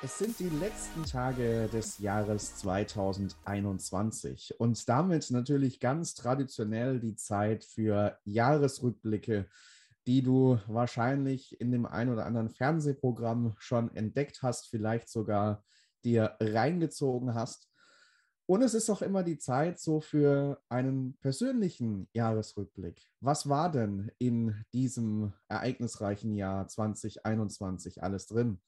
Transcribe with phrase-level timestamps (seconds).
[0.00, 7.64] Es sind die letzten Tage des Jahres 2021 und damit natürlich ganz traditionell die Zeit
[7.64, 9.48] für Jahresrückblicke,
[10.06, 15.64] die du wahrscheinlich in dem ein oder anderen Fernsehprogramm schon entdeckt hast, vielleicht sogar
[16.04, 17.68] dir reingezogen hast.
[18.46, 23.02] Und es ist auch immer die Zeit so für einen persönlichen Jahresrückblick.
[23.18, 28.60] Was war denn in diesem ereignisreichen Jahr 2021 alles drin?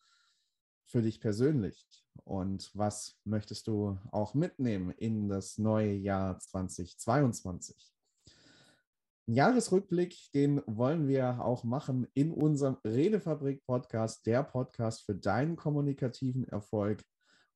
[0.91, 1.87] Für dich persönlich
[2.25, 7.93] und was möchtest du auch mitnehmen in das neue Jahr 2022?
[9.29, 16.45] Ein Jahresrückblick, den wollen wir auch machen in unserem Redefabrik-Podcast, der Podcast für deinen kommunikativen
[16.49, 17.03] Erfolg.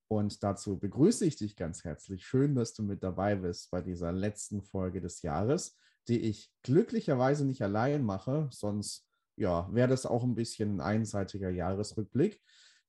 [0.08, 2.24] Und dazu begrüße ich dich ganz herzlich.
[2.24, 7.44] Schön, dass du mit dabei bist bei dieser letzten Folge des Jahres, die ich glücklicherweise
[7.44, 12.40] nicht allein mache, sonst ja, wäre das auch ein bisschen ein einseitiger Jahresrückblick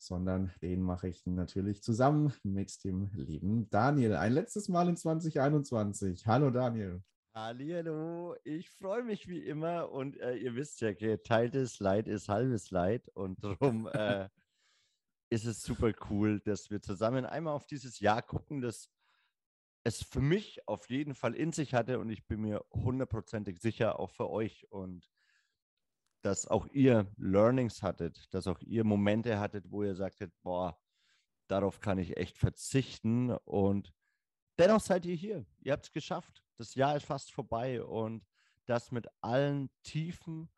[0.06, 4.16] sondern den mache ich natürlich zusammen mit dem lieben Daniel.
[4.16, 6.28] Ein letztes Mal in 2021.
[6.28, 7.04] Hallo Daniel.
[7.34, 12.72] Hallo, ich freue mich wie immer und äh, ihr wisst ja, geteiltes Leid ist halbes
[12.72, 14.30] Leid und darum äh,
[15.30, 18.90] ist es super cool, dass wir zusammen einmal auf dieses Jahr gucken, das
[19.84, 24.00] es für mich auf jeden Fall in sich hatte und ich bin mir hundertprozentig sicher,
[24.00, 24.66] auch für euch.
[24.72, 25.08] Und
[26.26, 30.76] dass auch ihr Learnings hattet, dass auch ihr Momente hattet, wo ihr sagtet, boah,
[31.48, 33.30] darauf kann ich echt verzichten.
[33.30, 33.94] Und
[34.58, 35.46] dennoch seid ihr hier.
[35.62, 36.44] Ihr habt es geschafft.
[36.58, 38.26] Das Jahr ist fast vorbei und
[38.66, 40.50] das mit allen Tiefen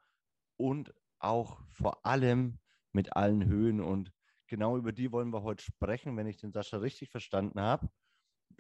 [0.56, 2.60] und auch vor allem
[2.94, 3.82] mit allen Höhen.
[3.82, 4.14] Und
[4.48, 7.90] genau über die wollen wir heute sprechen, wenn ich den Sascha richtig verstanden habe.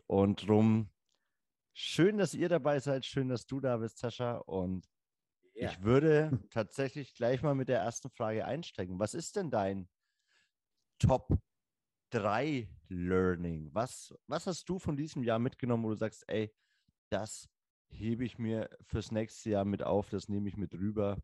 [0.07, 0.89] Und drum
[1.71, 3.05] schön, dass ihr dabei seid.
[3.05, 4.39] Schön, dass du da bist, Sascha.
[4.39, 4.89] Und
[5.57, 5.71] ja.
[5.71, 8.99] Ich würde tatsächlich gleich mal mit der ersten Frage einsteigen.
[8.99, 9.89] Was ist denn dein
[10.99, 11.29] Top
[12.11, 13.69] 3 Learning?
[13.73, 16.53] Was, was hast du von diesem Jahr mitgenommen, wo du sagst, ey,
[17.09, 17.49] das
[17.89, 21.17] hebe ich mir fürs nächste Jahr mit auf, das nehme ich mit rüber,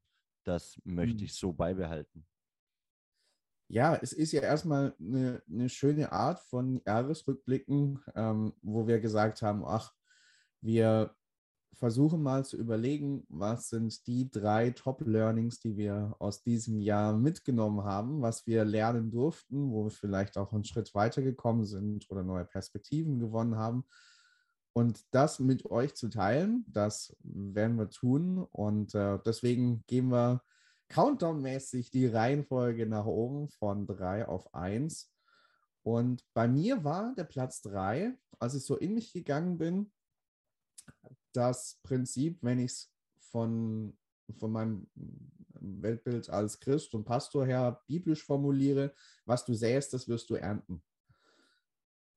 [0.46, 1.26] das möchte hm.
[1.26, 2.26] ich so beibehalten?
[3.70, 9.42] Ja, es ist ja erstmal eine, eine schöne Art von Jahresrückblicken, ähm, wo wir gesagt
[9.42, 9.94] haben, ach,
[10.62, 11.16] wir
[11.74, 17.84] versuche mal zu überlegen, was sind die drei Top-Learnings, die wir aus diesem Jahr mitgenommen
[17.84, 22.46] haben, was wir lernen durften, wo wir vielleicht auch einen Schritt weitergekommen sind oder neue
[22.46, 23.86] Perspektiven gewonnen haben.
[24.74, 28.40] Und das mit euch zu teilen, das werden wir tun.
[28.40, 30.42] Und äh, deswegen gehen wir
[30.90, 35.12] Countdown-mäßig die Reihenfolge nach oben von drei auf eins.
[35.84, 39.92] Und bei mir war der Platz drei, als ich so in mich gegangen bin,
[41.34, 43.98] das Prinzip, wenn ich es von,
[44.38, 44.88] von meinem
[45.54, 48.94] Weltbild als Christ und Pastor her biblisch formuliere,
[49.26, 50.84] was du säst, das wirst du ernten.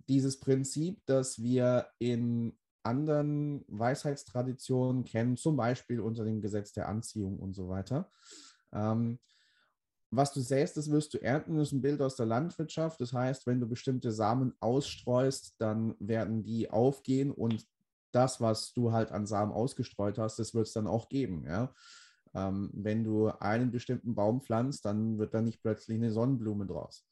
[0.08, 7.38] Dieses Prinzip, das wir in anderen Weisheitstraditionen kennen, zum Beispiel unter dem Gesetz der Anziehung
[7.38, 8.10] und so weiter.
[8.72, 9.18] Ähm,
[10.10, 13.00] was du säst, das wirst du ernten, ist ein Bild aus der Landwirtschaft.
[13.00, 17.66] Das heißt, wenn du bestimmte Samen ausstreust, dann werden die aufgehen und
[18.16, 21.44] das, was du halt an Samen ausgestreut hast, das wird es dann auch geben.
[21.46, 21.72] Ja?
[22.34, 27.06] Ähm, wenn du einen bestimmten Baum pflanzt, dann wird da nicht plötzlich eine Sonnenblume draus.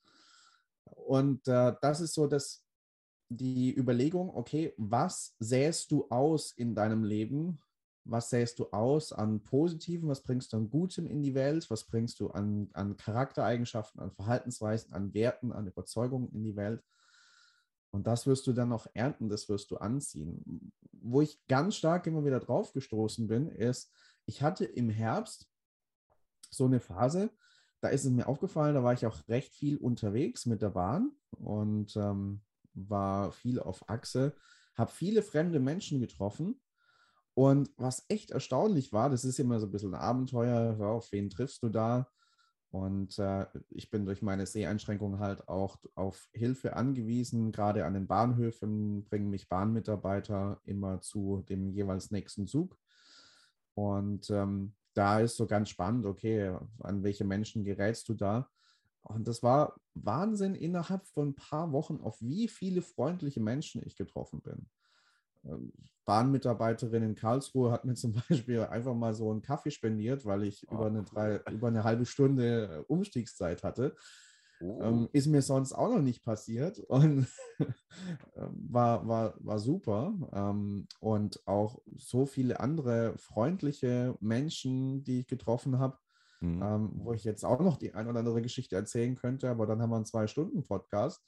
[0.85, 2.65] Und äh, das ist so dass
[3.29, 7.59] die Überlegung, okay, was säst du aus in deinem Leben?
[8.05, 10.09] Was säst du aus an Positiven?
[10.09, 11.69] Was bringst du an Gutem in die Welt?
[11.71, 16.83] Was bringst du an, an Charaktereigenschaften, an Verhaltensweisen, an Werten, an Überzeugungen in die Welt?
[17.95, 20.73] Und das wirst du dann auch ernten, das wirst du anziehen.
[20.91, 23.93] Wo ich ganz stark immer wieder drauf gestoßen bin, ist,
[24.27, 25.49] ich hatte im Herbst
[26.51, 27.31] so eine Phase,
[27.81, 31.13] da ist es mir aufgefallen, da war ich auch recht viel unterwegs mit der Bahn
[31.39, 32.41] und ähm,
[32.73, 34.35] war viel auf Achse,
[34.75, 36.61] habe viele fremde Menschen getroffen.
[37.35, 41.31] Und was echt erstaunlich war, das ist immer so ein bisschen ein Abenteuer, auf wen
[41.31, 42.09] triffst du da?
[42.75, 47.53] Und äh, ich bin durch meine Seheinschränkungen halt auch auf Hilfe angewiesen.
[47.53, 52.77] Gerade an den Bahnhöfen bringen mich Bahnmitarbeiter immer zu dem jeweils nächsten Zug.
[53.75, 58.51] Und ähm, da ist so ganz spannend, okay, an welche Menschen gerätst du da?
[59.03, 63.95] Und das war Wahnsinn innerhalb von ein paar Wochen, auf wie viele freundliche Menschen ich
[63.95, 64.67] getroffen bin.
[66.05, 70.67] Bahnmitarbeiterin in Karlsruhe hat mir zum Beispiel einfach mal so einen Kaffee spendiert, weil ich
[70.69, 73.97] oh, über, eine drei, über eine halbe Stunde äh, Umstiegszeit hatte.
[74.61, 74.81] Oh.
[74.83, 77.27] Ähm, ist mir sonst auch noch nicht passiert und
[77.59, 80.15] ähm, war, war, war super.
[80.33, 85.99] Ähm, und auch so viele andere freundliche Menschen, die ich getroffen habe.
[86.41, 86.63] mhm.
[86.63, 89.81] ähm, wo ich jetzt auch noch die ein oder andere Geschichte erzählen könnte, aber dann
[89.83, 91.23] haben wir einen Zwei-Stunden-Podcast.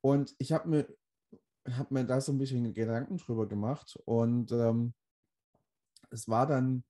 [0.00, 0.86] Und ich habe mir,
[1.76, 4.94] hab mir da so ein bisschen Gedanken drüber gemacht und ähm,
[6.10, 6.84] es war dann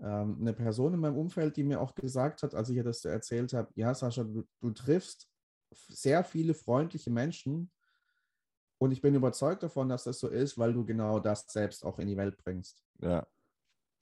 [0.00, 3.04] ähm, eine Person in meinem Umfeld, die mir auch gesagt hat, als ich ihr das
[3.04, 5.28] erzählt habe, ja, Sascha, du, du triffst
[5.88, 7.70] sehr viele freundliche Menschen
[8.78, 11.98] und ich bin überzeugt davon, dass das so ist, weil du genau das selbst auch
[11.98, 12.82] in die Welt bringst.
[13.00, 13.26] Ja.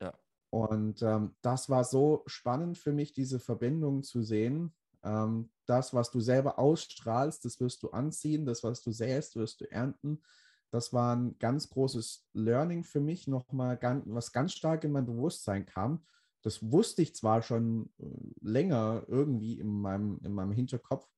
[0.00, 0.16] Ja.
[0.50, 4.72] Und ähm, das war so spannend für mich, diese Verbindung zu sehen.
[5.02, 9.60] Ähm, das, was du selber ausstrahlst, das wirst du anziehen, das, was du säst, wirst
[9.60, 10.22] du ernten.
[10.70, 15.06] Das war ein ganz großes Learning für mich, nochmal, ganz, was ganz stark in mein
[15.06, 16.04] Bewusstsein kam.
[16.42, 18.04] Das wusste ich zwar schon äh,
[18.40, 21.08] länger irgendwie in meinem, in meinem Hinterkopf,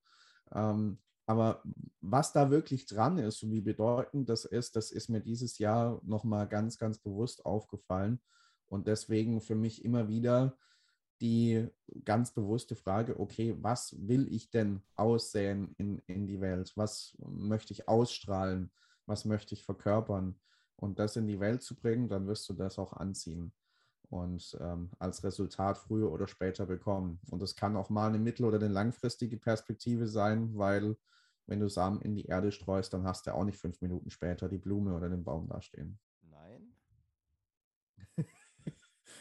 [0.53, 1.63] ähm, aber
[2.01, 6.01] was da wirklich dran ist und wie bedeutend das ist, das ist mir dieses Jahr
[6.05, 8.21] nochmal ganz, ganz bewusst aufgefallen.
[8.67, 10.57] Und deswegen für mich immer wieder
[11.21, 11.69] die
[12.05, 16.73] ganz bewusste Frage, okay, was will ich denn aussehen in, in die Welt?
[16.77, 18.71] Was möchte ich ausstrahlen?
[19.07, 20.39] Was möchte ich verkörpern?
[20.77, 23.53] Und das in die Welt zu bringen, dann wirst du das auch anziehen
[24.11, 27.21] und ähm, als Resultat früher oder später bekommen.
[27.31, 30.97] Und das kann auch mal eine mittel- oder eine langfristige Perspektive sein, weil
[31.47, 34.49] wenn du Samen in die Erde streust, dann hast du auch nicht fünf Minuten später
[34.49, 35.99] die Blume oder den Baum dastehen.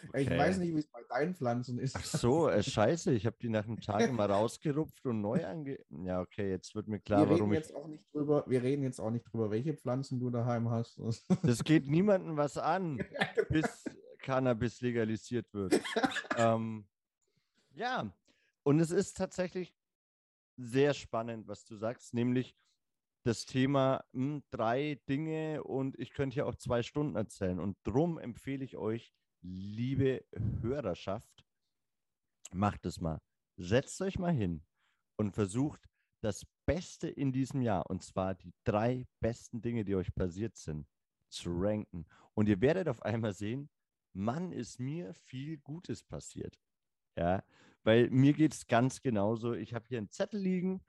[0.07, 0.21] Okay.
[0.21, 1.95] Ich weiß nicht, wie es bei deinen Pflanzen ist.
[1.95, 5.79] Ach so, äh, scheiße, ich habe die nach einem Tag mal rausgerupft und neu ange...
[5.89, 8.99] Ja, okay, jetzt wird mir klar, wir warum jetzt Auch nicht drüber, wir reden jetzt
[8.99, 10.99] auch nicht drüber, welche Pflanzen du daheim hast.
[11.43, 12.97] Das geht niemandem was an,
[13.49, 13.85] bis
[14.19, 15.79] Cannabis legalisiert wird.
[16.37, 16.85] ähm,
[17.71, 18.11] ja,
[18.63, 19.75] und es ist tatsächlich
[20.57, 22.55] sehr spannend, was du sagst, nämlich
[23.23, 27.59] das Thema mh, hm, drei Dinge und ich könnte ja auch zwei Stunden erzählen.
[27.59, 30.25] Und darum empfehle ich euch, liebe
[30.61, 31.45] Hörerschaft,
[32.51, 33.21] macht es mal.
[33.57, 34.63] Setzt euch mal hin
[35.17, 35.81] und versucht
[36.21, 40.87] das Beste in diesem Jahr, und zwar die drei besten Dinge, die euch passiert sind,
[41.29, 42.05] zu ranken.
[42.33, 43.69] Und ihr werdet auf einmal sehen,
[44.13, 46.59] Mann, ist mir viel Gutes passiert.
[47.15, 47.43] Ja,
[47.83, 49.53] weil mir geht es ganz genauso.
[49.53, 50.83] Ich habe hier einen Zettel liegen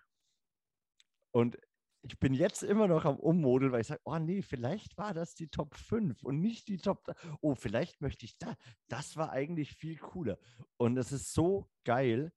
[1.32, 1.58] und
[2.02, 5.34] ich bin jetzt immer noch am Ummodeln, weil ich sage, oh nee, vielleicht war das
[5.34, 7.14] die Top 5 und nicht die Top 3.
[7.40, 8.56] Oh, vielleicht möchte ich da.
[8.88, 10.38] Das war eigentlich viel cooler.
[10.78, 12.32] Und es ist so geil,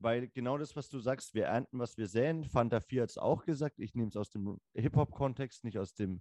[0.00, 2.44] weil genau das, was du sagst, wir ernten, was wir säen.
[2.44, 3.78] Fanta 4 hat es auch gesagt.
[3.78, 6.20] Ich nehme es aus dem Hip-Hop-Kontext, nicht aus dem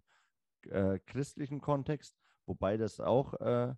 [0.70, 2.16] äh, christlichen Kontext,
[2.46, 3.74] wobei das auch äh,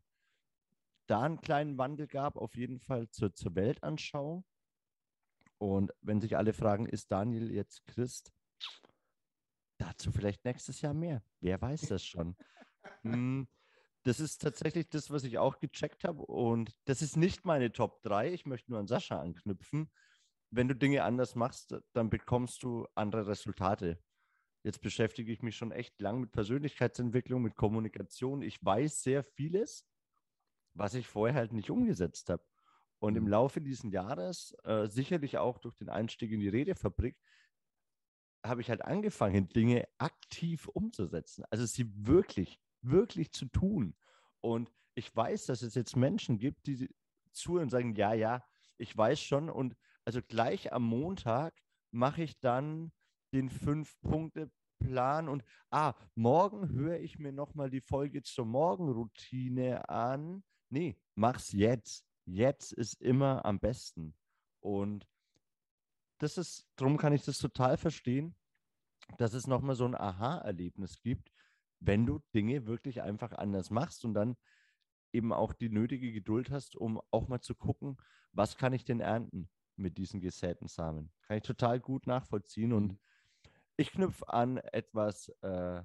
[1.08, 4.44] da einen kleinen Wandel gab, auf jeden Fall zur, zur Weltanschauung.
[5.58, 8.34] Und wenn sich alle fragen, ist Daniel jetzt Christ?
[9.78, 11.24] Dazu vielleicht nächstes Jahr mehr.
[11.42, 12.36] Wer weiß das schon.
[13.02, 13.48] Hm,
[14.04, 16.24] das ist tatsächlich das, was ich auch gecheckt habe.
[16.24, 18.32] Und das ist nicht meine Top 3.
[18.32, 19.92] Ich möchte nur an Sascha anknüpfen.
[20.52, 24.00] Wenn du Dinge anders machst, dann bekommst du andere Resultate.
[24.64, 28.42] Jetzt beschäftige ich mich schon echt lang mit Persönlichkeitsentwicklung, mit Kommunikation.
[28.42, 29.86] Ich weiß sehr vieles,
[30.74, 32.44] was ich vorher halt nicht umgesetzt habe.
[33.00, 33.30] Und im mhm.
[33.30, 37.18] Laufe dieses Jahres, äh, sicherlich auch durch den Einstieg in die Redefabrik,
[38.48, 41.44] habe ich halt angefangen, Dinge aktiv umzusetzen.
[41.50, 43.96] Also sie wirklich, wirklich zu tun.
[44.42, 46.90] Und ich weiß, dass es jetzt Menschen gibt, die
[47.32, 48.44] zuhören und sagen, ja, ja,
[48.78, 49.50] ich weiß schon.
[49.50, 49.76] Und
[50.06, 51.54] also gleich am Montag
[51.92, 52.92] mache ich dann
[53.34, 60.98] den Fünf-Punkte-Plan und ah, morgen höre ich mir nochmal die Folge zur Morgenroutine an nee,
[61.16, 62.06] mach's jetzt.
[62.26, 64.16] Jetzt ist immer am besten.
[64.60, 65.08] Und
[66.20, 68.36] das ist, darum kann ich das total verstehen,
[69.18, 71.32] dass es nochmal so ein Aha-Erlebnis gibt,
[71.80, 74.36] wenn du Dinge wirklich einfach anders machst und dann
[75.14, 77.98] eben auch die nötige Geduld hast, um auch mal zu gucken,
[78.32, 81.12] was kann ich denn ernten mit diesen gesäten Samen.
[81.24, 83.00] Kann ich total gut nachvollziehen und mhm.
[83.78, 85.84] ich knüpfe an etwas, äh,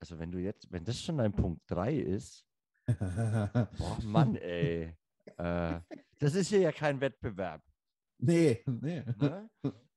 [0.00, 2.46] also wenn du jetzt, wenn das schon dein Punkt 3 ist,
[3.78, 4.94] Boah, Mann, ey.
[5.36, 5.80] Äh,
[6.18, 7.62] das ist hier ja kein Wettbewerb.
[8.18, 9.04] Nee, nee.
[9.18, 9.48] Ne?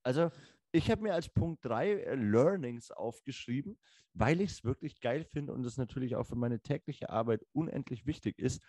[0.04, 0.32] Also,
[0.72, 3.78] ich habe mir als Punkt 3 äh, Learnings aufgeschrieben,
[4.14, 8.06] weil ich es wirklich geil finde und es natürlich auch für meine tägliche Arbeit unendlich
[8.06, 8.62] wichtig ist,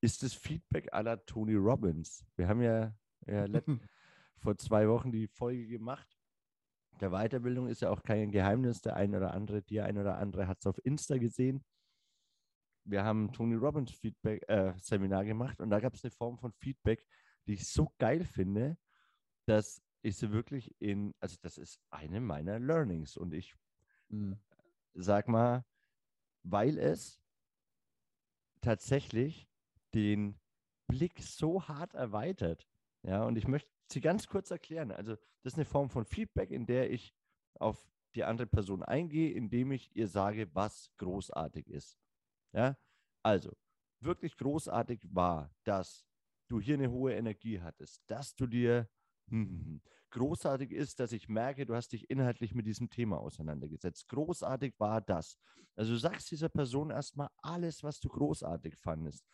[0.00, 2.24] ist das Feedback aller Tony Robbins.
[2.36, 2.94] Wir haben ja,
[3.26, 3.46] ja
[4.38, 6.08] vor zwei Wochen die Folge gemacht.
[7.00, 8.80] Der Weiterbildung ist ja auch kein Geheimnis.
[8.80, 11.64] Der ein oder andere, die ein oder andere hat es auf Insta gesehen
[12.86, 16.52] wir haben Tony Robbins Feedback äh, Seminar gemacht und da gab es eine Form von
[16.52, 17.04] Feedback,
[17.46, 18.76] die ich so geil finde,
[19.46, 23.54] dass ich sie wirklich in, also das ist eine meiner Learnings und ich
[24.08, 24.38] mhm.
[24.94, 25.64] sag mal,
[26.42, 27.20] weil es
[28.60, 29.48] tatsächlich
[29.94, 30.38] den
[30.86, 32.68] Blick so hart erweitert.
[33.02, 34.90] Ja, und ich möchte sie ganz kurz erklären.
[34.90, 37.14] Also, das ist eine Form von Feedback, in der ich
[37.54, 41.98] auf die andere Person eingehe, indem ich ihr sage, was großartig ist.
[42.52, 42.76] Ja,
[43.22, 43.56] also,
[44.00, 46.06] wirklich großartig war, dass
[46.48, 48.88] du hier eine hohe Energie hattest, dass du dir
[49.28, 53.18] hm, hm, hm, großartig ist, dass ich merke, du hast dich inhaltlich mit diesem Thema
[53.18, 54.08] auseinandergesetzt.
[54.08, 55.38] Großartig war das.
[55.74, 59.26] Also du sagst dieser Person erstmal alles, was du großartig fandest.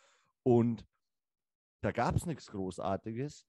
[0.43, 0.85] Und
[1.81, 3.45] da gab es nichts Großartiges.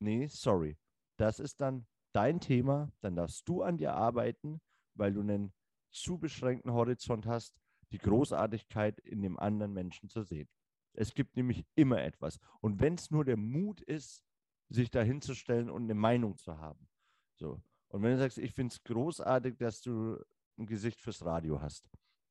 [0.00, 0.76] Nee, sorry.
[1.16, 2.92] Das ist dann dein Thema.
[3.00, 4.60] Dann darfst du an dir arbeiten,
[4.94, 5.54] weil du einen
[5.90, 7.58] zu beschränkten Horizont hast,
[7.92, 10.48] die Großartigkeit in dem anderen Menschen zu sehen.
[10.96, 12.38] Es gibt nämlich immer etwas.
[12.60, 14.24] Und wenn es nur der Mut ist,
[14.68, 16.88] sich da hinzustellen und eine Meinung zu haben.
[17.34, 17.62] So.
[17.88, 20.18] Und wenn du sagst, ich finde es großartig, dass du
[20.58, 21.88] ein Gesicht fürs Radio hast.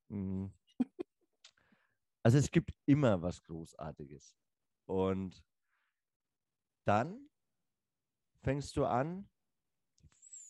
[0.10, 0.52] Mhm.
[2.24, 4.36] Also es gibt immer was Großartiges.
[4.88, 5.44] Und
[6.84, 7.30] dann
[8.42, 9.30] fängst du an,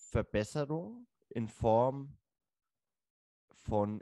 [0.09, 2.17] Verbesserung in Form
[3.65, 4.01] von,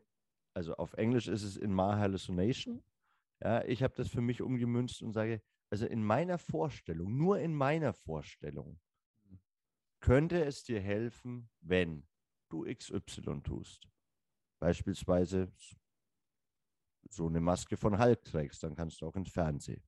[0.54, 2.84] also auf Englisch ist es in My Hallucination.
[3.44, 7.54] Ja, ich habe das für mich umgemünzt und sage, also in meiner Vorstellung, nur in
[7.54, 8.80] meiner Vorstellung,
[10.00, 12.08] könnte es dir helfen, wenn
[12.50, 13.90] du XY tust.
[14.60, 15.52] Beispielsweise
[17.10, 19.84] so eine Maske von Hulk trägst, dann kannst du auch ins Fernsehen.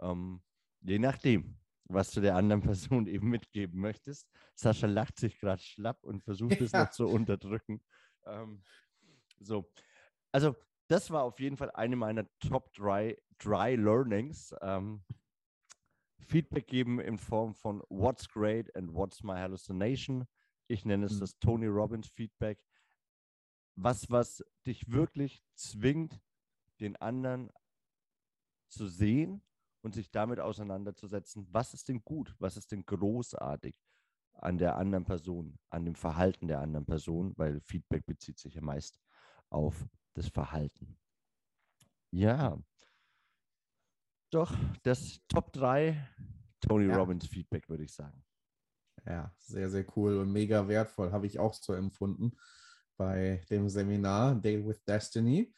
[0.00, 0.42] Ähm,
[0.80, 4.28] je nachdem, was du der anderen Person eben mitgeben möchtest.
[4.56, 7.80] Sascha lacht sich gerade schlapp und versucht es noch zu unterdrücken.
[8.24, 8.62] Ähm,
[9.38, 9.70] so,
[10.32, 10.56] also
[10.92, 14.54] das war auf jeden Fall eine meiner Top Dry, dry Learnings.
[14.60, 15.02] Ähm,
[16.18, 20.26] Feedback geben in Form von What's great and What's my hallucination.
[20.68, 21.20] Ich nenne es mhm.
[21.20, 22.62] das Tony Robbins Feedback.
[23.74, 26.20] Was, was dich wirklich zwingt,
[26.78, 27.50] den anderen
[28.68, 29.42] zu sehen
[29.80, 33.74] und sich damit auseinanderzusetzen, was ist denn gut, was ist denn großartig
[34.34, 38.60] an der anderen Person, an dem Verhalten der anderen Person, weil Feedback bezieht sich ja
[38.60, 39.00] meist
[39.48, 40.98] auf das Verhalten.
[42.10, 42.58] Ja,
[44.32, 44.50] doch,
[44.82, 46.08] das Top 3
[46.62, 46.96] Tony ja.
[46.96, 48.24] Robbins Feedback, würde ich sagen.
[49.04, 52.32] Ja, sehr, sehr cool und mega wertvoll, habe ich auch so empfunden
[52.96, 55.52] bei dem Seminar Day with Destiny.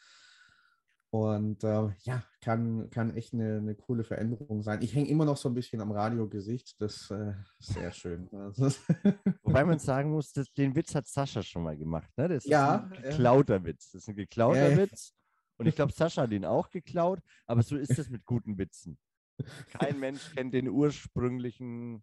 [1.14, 4.82] Und äh, ja, kann, kann echt eine, eine coole Veränderung sein.
[4.82, 6.74] Ich hänge immer noch so ein bisschen am Radiogesicht.
[6.80, 8.28] Das äh, ist sehr schön.
[9.44, 12.10] Wobei man sagen muss, dass, den Witz hat Sascha schon mal gemacht.
[12.16, 12.26] Ne?
[12.26, 13.92] Das ja, ist ein geklauter äh, Witz.
[13.92, 15.14] Das ist ein geklauter äh, Witz.
[15.56, 17.20] Und ich glaube, Sascha hat ihn auch geklaut.
[17.46, 18.98] Aber so ist es mit guten Witzen.
[19.68, 22.02] Kein Mensch kennt den ursprünglichen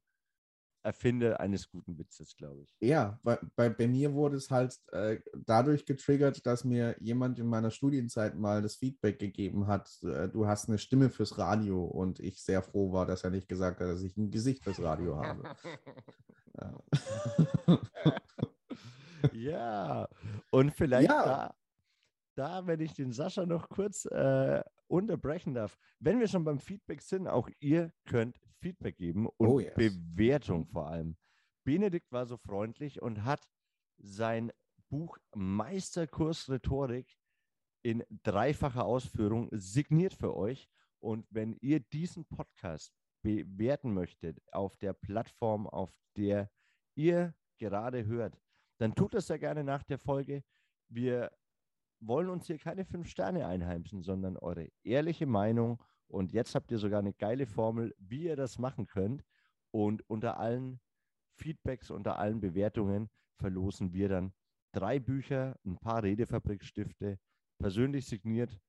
[0.84, 2.76] Erfinder eines guten Witzes, glaube ich.
[2.80, 7.48] Ja, bei, bei, bei, mir wurde es halt äh, dadurch getriggert, dass mir jemand in
[7.48, 12.20] meiner Studienzeit mal das Feedback gegeben hat, äh, du hast eine Stimme fürs Radio und
[12.20, 15.18] ich sehr froh war, dass er nicht gesagt hat, dass ich ein Gesicht fürs Radio
[15.18, 15.56] habe.
[16.60, 16.80] ja.
[19.34, 20.08] ja,
[20.52, 21.26] und vielleicht ja.
[21.26, 21.56] da
[22.36, 27.02] da, wenn ich den Sascha noch kurz äh, unterbrechen darf, wenn wir schon beim Feedback
[27.02, 29.74] sind, auch ihr könnt Feedback geben und oh yes.
[29.76, 31.18] Bewertung vor allem.
[31.64, 33.48] Benedikt war so freundlich und hat
[33.98, 34.52] sein
[34.90, 37.18] Buch Meisterkurs Rhetorik
[37.84, 40.70] in dreifacher Ausführung signiert für euch.
[41.00, 42.94] Und wenn ihr diesen Podcast
[43.24, 46.52] bewerten möchtet auf der Plattform, auf der
[46.96, 48.40] ihr gerade hört,
[48.80, 50.44] dann tut das sehr gerne nach der Folge.
[50.90, 51.32] Wir
[52.02, 55.82] wollen uns hier keine fünf Sterne einheimsen, sondern eure ehrliche Meinung.
[56.08, 59.24] Und jetzt habt ihr sogar eine geile Formel, wie ihr das machen könnt.
[59.72, 60.82] Und unter allen
[61.38, 64.34] Feedbacks, unter allen Bewertungen verlosen wir dann
[64.74, 67.20] drei Bücher, ein paar Redefabrikstifte,
[67.60, 68.60] persönlich signiert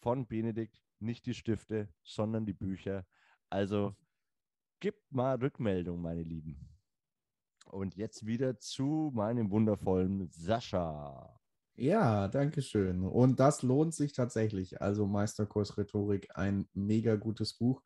[0.00, 3.06] von Benedikt, nicht die Stifte, sondern die Bücher.
[3.50, 3.96] Also
[4.80, 6.78] gibt mal Rückmeldung, meine Lieben.
[7.66, 11.37] Und jetzt wieder zu meinem wundervollen Sascha.
[11.80, 13.04] Ja, danke schön.
[13.04, 14.82] Und das lohnt sich tatsächlich.
[14.82, 17.82] Also Meisterkurs Rhetorik, ein mega gutes Buch.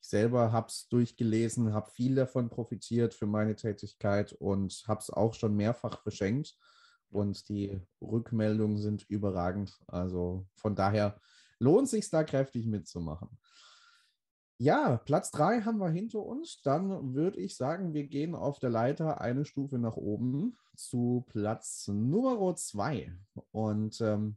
[0.00, 5.10] Ich selber habe es durchgelesen, habe viel davon profitiert für meine Tätigkeit und habe es
[5.10, 6.56] auch schon mehrfach verschenkt.
[7.10, 9.76] Und die Rückmeldungen sind überragend.
[9.88, 11.20] Also von daher
[11.58, 13.28] lohnt sich da kräftig mitzumachen.
[14.62, 16.62] Ja, Platz 3 haben wir hinter uns.
[16.62, 21.88] Dann würde ich sagen, wir gehen auf der Leiter eine Stufe nach oben zu Platz
[21.88, 23.12] Nummer 2.
[23.50, 24.36] Und ähm,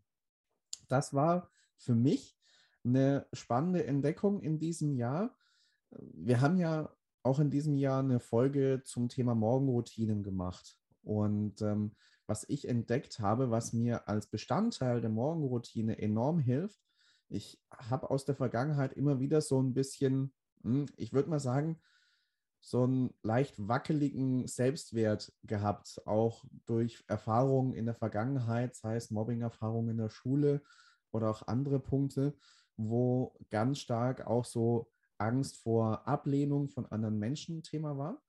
[0.87, 2.35] das war für mich
[2.83, 5.37] eine spannende Entdeckung in diesem Jahr.
[5.91, 6.89] Wir haben ja
[7.21, 10.75] auch in diesem Jahr eine Folge zum Thema Morgenroutinen gemacht.
[11.03, 11.91] Und ähm,
[12.25, 16.81] was ich entdeckt habe, was mir als Bestandteil der Morgenroutine enorm hilft,
[17.29, 21.79] ich habe aus der Vergangenheit immer wieder so ein bisschen, hm, ich würde mal sagen,
[22.61, 29.89] so einen leicht wackeligen Selbstwert gehabt, auch durch Erfahrungen in der Vergangenheit, sei es Mobbing-Erfahrungen
[29.89, 30.63] in der Schule
[31.11, 32.35] oder auch andere Punkte,
[32.75, 38.21] wo ganz stark auch so Angst vor Ablehnung von anderen Menschen Thema war.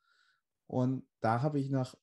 [0.66, 1.94] Und da habe ich nach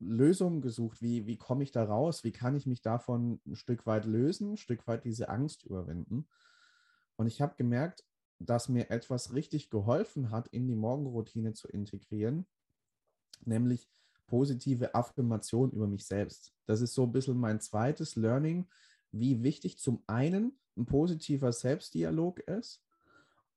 [0.00, 1.02] Lösungen gesucht.
[1.02, 2.24] Wie, wie komme ich da raus?
[2.24, 6.26] Wie kann ich mich davon ein Stück weit lösen, ein Stück weit diese Angst überwinden?
[7.16, 8.04] Und ich habe gemerkt,
[8.38, 12.46] dass mir etwas richtig geholfen hat, in die Morgenroutine zu integrieren,
[13.44, 13.88] nämlich
[14.26, 16.54] positive Affirmation über mich selbst.
[16.64, 18.66] Das ist so ein bisschen mein zweites Learning,
[19.12, 22.82] wie wichtig zum einen ein positiver Selbstdialog ist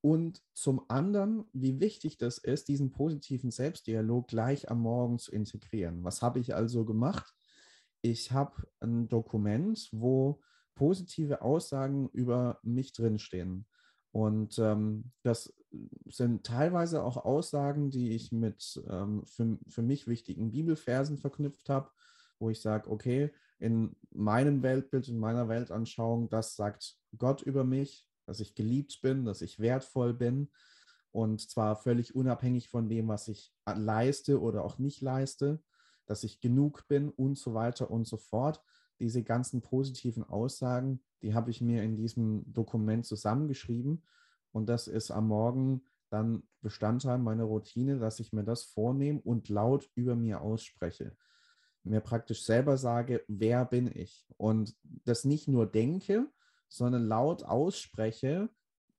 [0.03, 6.03] und zum anderen, wie wichtig das ist, diesen positiven Selbstdialog gleich am Morgen zu integrieren.
[6.03, 7.33] Was habe ich also gemacht?
[8.01, 10.41] Ich habe ein Dokument, wo
[10.75, 13.65] positive Aussagen über mich drinstehen.
[14.11, 15.53] Und ähm, das
[16.05, 21.89] sind teilweise auch Aussagen, die ich mit ähm, für, für mich wichtigen Bibelversen verknüpft habe,
[22.39, 28.05] wo ich sage, okay, in meinem Weltbild, in meiner Weltanschauung, das sagt Gott über mich,
[28.25, 30.49] dass ich geliebt bin, dass ich wertvoll bin.
[31.11, 35.61] Und zwar völlig unabhängig von dem, was ich leiste oder auch nicht leiste,
[36.05, 38.61] dass ich genug bin und so weiter und so fort.
[38.99, 44.03] Diese ganzen positiven Aussagen, die habe ich mir in diesem Dokument zusammengeschrieben
[44.51, 49.49] und das ist am Morgen dann Bestandteil meiner Routine, dass ich mir das vornehme und
[49.49, 51.17] laut über mir ausspreche.
[51.83, 54.25] Mir praktisch selber sage, wer bin ich?
[54.37, 56.29] Und das nicht nur denke,
[56.73, 58.49] sondern laut ausspreche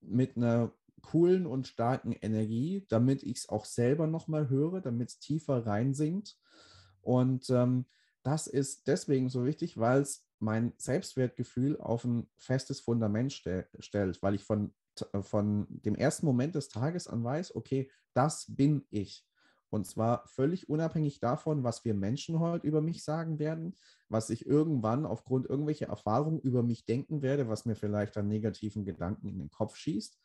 [0.00, 5.18] mit einer coolen und starken Energie, damit ich es auch selber nochmal höre, damit es
[5.18, 6.38] tiefer reinsinkt.
[7.03, 7.87] Und ähm,
[8.22, 14.22] das ist deswegen so wichtig, weil es mein Selbstwertgefühl auf ein festes Fundament ste stellt,
[14.22, 14.72] weil ich von,
[15.20, 19.27] von dem ersten Moment des Tages an weiß, okay, das bin ich.
[19.68, 23.75] Und zwar völlig unabhängig davon, was wir Menschen heute über mich sagen werden,
[24.14, 28.85] was ich irgendwann aufgrund irgendwelcher Erfahrungen über mich denken werde, was mir vielleicht an negativen
[28.85, 30.16] Gedanken in den Kopf schießt.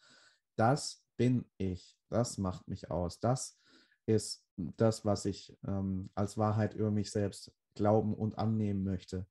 [0.55, 1.97] Das bin ich.
[2.07, 3.19] Das macht mich aus.
[3.19, 3.59] Das
[4.05, 9.25] ist das, was ich ähm, als Wahrheit über mich selbst glauben und annehmen möchte.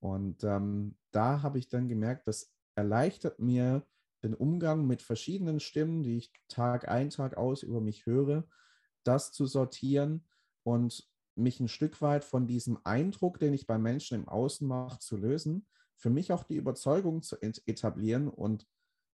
[0.00, 3.86] Und ähm, da habe ich dann gemerkt, das erleichtert mir
[4.24, 8.48] den Umgang mit verschiedenen Stimmen, die ich Tag ein, Tag aus über mich höre,
[9.04, 10.26] das zu sortieren
[10.64, 14.98] und mich ein Stück weit von diesem Eindruck, den ich bei Menschen im Außen mache,
[14.98, 18.28] zu lösen, für mich auch die Überzeugung zu etablieren.
[18.28, 18.66] Und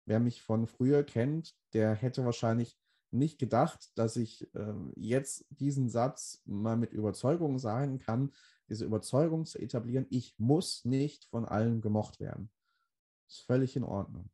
[0.05, 2.77] wer mich von früher kennt, der hätte wahrscheinlich
[3.11, 8.31] nicht gedacht, dass ich äh, jetzt diesen Satz mal mit Überzeugung sagen kann,
[8.69, 12.51] diese Überzeugung zu etablieren, ich muss nicht von allen gemocht werden.
[13.27, 14.29] Ist völlig in Ordnung.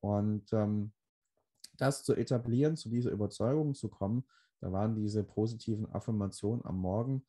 [0.00, 0.92] Und ähm,
[1.76, 4.24] das zu etablieren, zu dieser Überzeugung zu kommen,
[4.60, 7.24] da waren diese positiven Affirmationen am Morgen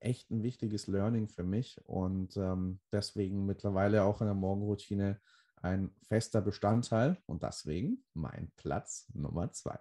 [0.00, 5.20] echt ein wichtiges Learning für mich und ähm, deswegen mittlerweile auch in der Morgenroutine
[5.60, 9.78] ein fester Bestandteil und deswegen mein Platz Nummer zwei.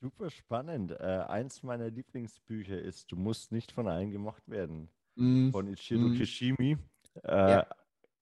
[0.00, 0.92] Super spannend.
[0.92, 5.50] Äh, eins meiner Lieblingsbücher ist Du musst nicht von allen gemocht werden mm.
[5.50, 6.14] von Ichiro mm.
[6.14, 6.78] Kishimi.
[7.24, 7.66] Äh, ja.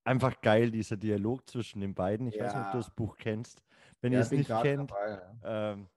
[0.05, 2.27] Einfach geil, dieser Dialog zwischen den beiden.
[2.27, 2.45] Ich ja.
[2.45, 3.63] weiß nicht, ob du das Buch kennst.
[4.01, 5.89] Wenn ja, ihr es nicht kennt, dabei, ähm,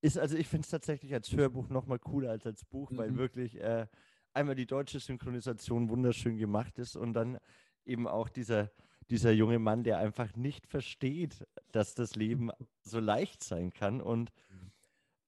[0.00, 2.96] ist also ich finde es tatsächlich als Hörbuch noch mal cooler als als Buch, mhm.
[2.98, 3.86] weil wirklich äh,
[4.32, 7.38] einmal die deutsche Synchronisation wunderschön gemacht ist und dann
[7.84, 8.70] eben auch dieser
[9.10, 12.50] dieser junge Mann, der einfach nicht versteht, dass das Leben
[12.82, 14.32] so leicht sein kann und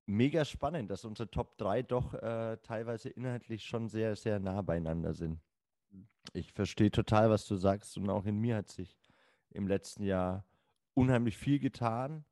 [0.06, 5.14] mega spannend, dass unsere Top 3 doch äh, teilweise inhaltlich schon sehr, sehr nah beieinander
[5.14, 5.40] sind.
[6.32, 8.98] Ich verstehe total, was du sagst und auch in mir hat sich
[9.50, 10.44] im letzten Jahr
[10.94, 12.24] unheimlich viel getan.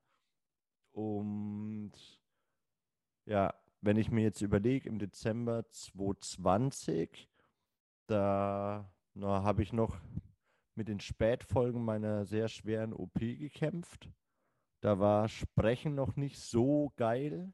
[0.93, 1.93] Und
[3.27, 7.29] ja, wenn ich mir jetzt überlege, im Dezember 2020,
[8.07, 10.01] da habe ich noch
[10.75, 14.11] mit den Spätfolgen meiner sehr schweren OP gekämpft.
[14.81, 17.53] Da war Sprechen noch nicht so geil.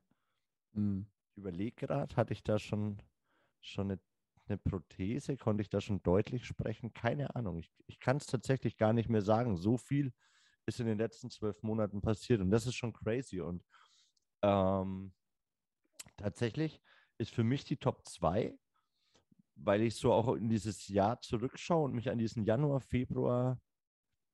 [0.72, 1.06] Mhm.
[1.30, 3.02] Ich überlege gerade, hatte ich da schon,
[3.60, 4.00] schon eine,
[4.46, 5.36] eine, Prothese?
[5.36, 6.92] Konnte ich da schon deutlich sprechen?
[6.92, 7.58] Keine Ahnung.
[7.58, 9.56] Ich, ich kann es tatsächlich gar nicht mehr sagen.
[9.56, 10.12] So viel
[10.66, 13.40] ist in den letzten zwölf Monaten passiert und das ist schon crazy.
[13.40, 13.64] Und
[14.42, 15.12] ähm,
[16.16, 16.80] tatsächlich
[17.18, 18.56] ist für mich die Top 2,
[19.56, 23.60] weil ich so auch in dieses Jahr zurückschaue und mich an diesen Januar, Februar,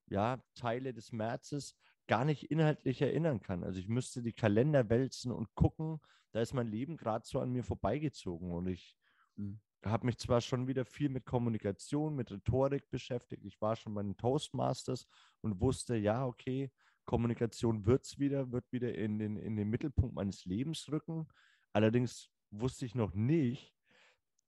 [0.07, 3.63] ja, Teile des Märzes gar nicht inhaltlich erinnern kann.
[3.63, 7.51] Also ich müsste die Kalender wälzen und gucken, da ist mein Leben gerade so an
[7.51, 8.97] mir vorbeigezogen und ich
[9.35, 9.61] mhm.
[9.83, 13.45] Habe mich zwar schon wieder viel mit Kommunikation, mit Rhetorik beschäftigt.
[13.45, 15.07] Ich war schon bei den Toastmasters
[15.41, 16.71] und wusste, ja, okay,
[17.05, 21.27] Kommunikation wird es wieder, wird wieder in den, in den Mittelpunkt meines Lebens rücken.
[21.73, 23.73] Allerdings wusste ich noch nicht,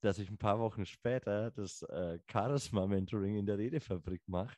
[0.02, 4.58] dass ich ein paar Wochen später das äh, Charisma-Mentoring in der Redefabrik mache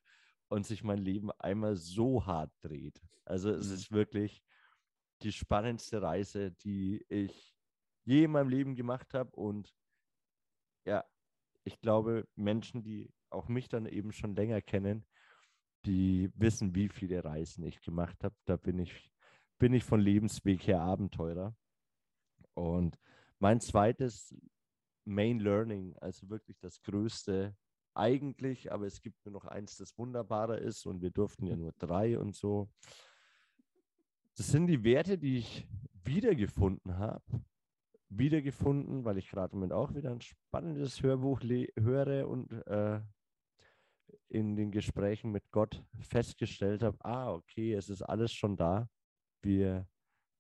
[0.50, 3.02] und sich mein Leben einmal so hart dreht.
[3.26, 3.74] Also es mhm.
[3.76, 4.44] ist wirklich
[5.22, 7.56] die spannendste Reise, die ich
[8.04, 9.32] je in meinem Leben gemacht habe.
[9.32, 9.74] Und
[10.86, 11.04] ja,
[11.64, 15.06] ich glaube, Menschen, die auch mich dann eben schon länger kennen,
[15.86, 18.36] die wissen, wie viele Reisen ich gemacht habe.
[18.46, 19.12] Da bin ich,
[19.58, 21.56] bin ich von Lebensweg her Abenteurer.
[22.54, 22.98] Und
[23.40, 24.36] mein zweites
[25.04, 27.56] Main Learning, also wirklich das Größte
[27.94, 31.74] eigentlich, aber es gibt nur noch eins, das wunderbarer ist und wir durften ja nur
[31.78, 32.70] drei und so.
[34.36, 35.68] Das sind die Werte, die ich
[36.04, 37.24] wiedergefunden habe.
[38.10, 43.02] Wiedergefunden, weil ich gerade im Moment auch wieder ein spannendes Hörbuch höre und äh,
[44.30, 48.90] in den Gesprächen mit Gott festgestellt habe, ah, okay, es ist alles schon da.
[49.42, 49.88] Wir,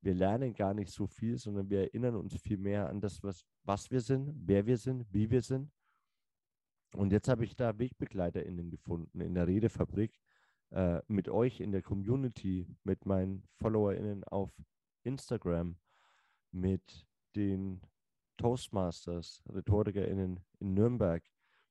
[0.01, 3.45] wir lernen gar nicht so viel, sondern wir erinnern uns viel mehr an das, was,
[3.63, 5.71] was wir sind, wer wir sind, wie wir sind.
[6.95, 10.17] Und jetzt habe ich da WegbegleiterInnen gefunden in der Redefabrik
[10.71, 14.51] äh, mit euch in der Community, mit meinen FollowerInnen auf
[15.04, 15.78] Instagram,
[16.51, 17.82] mit den
[18.38, 21.24] Toastmasters, RhetorikerInnen in Nürnberg.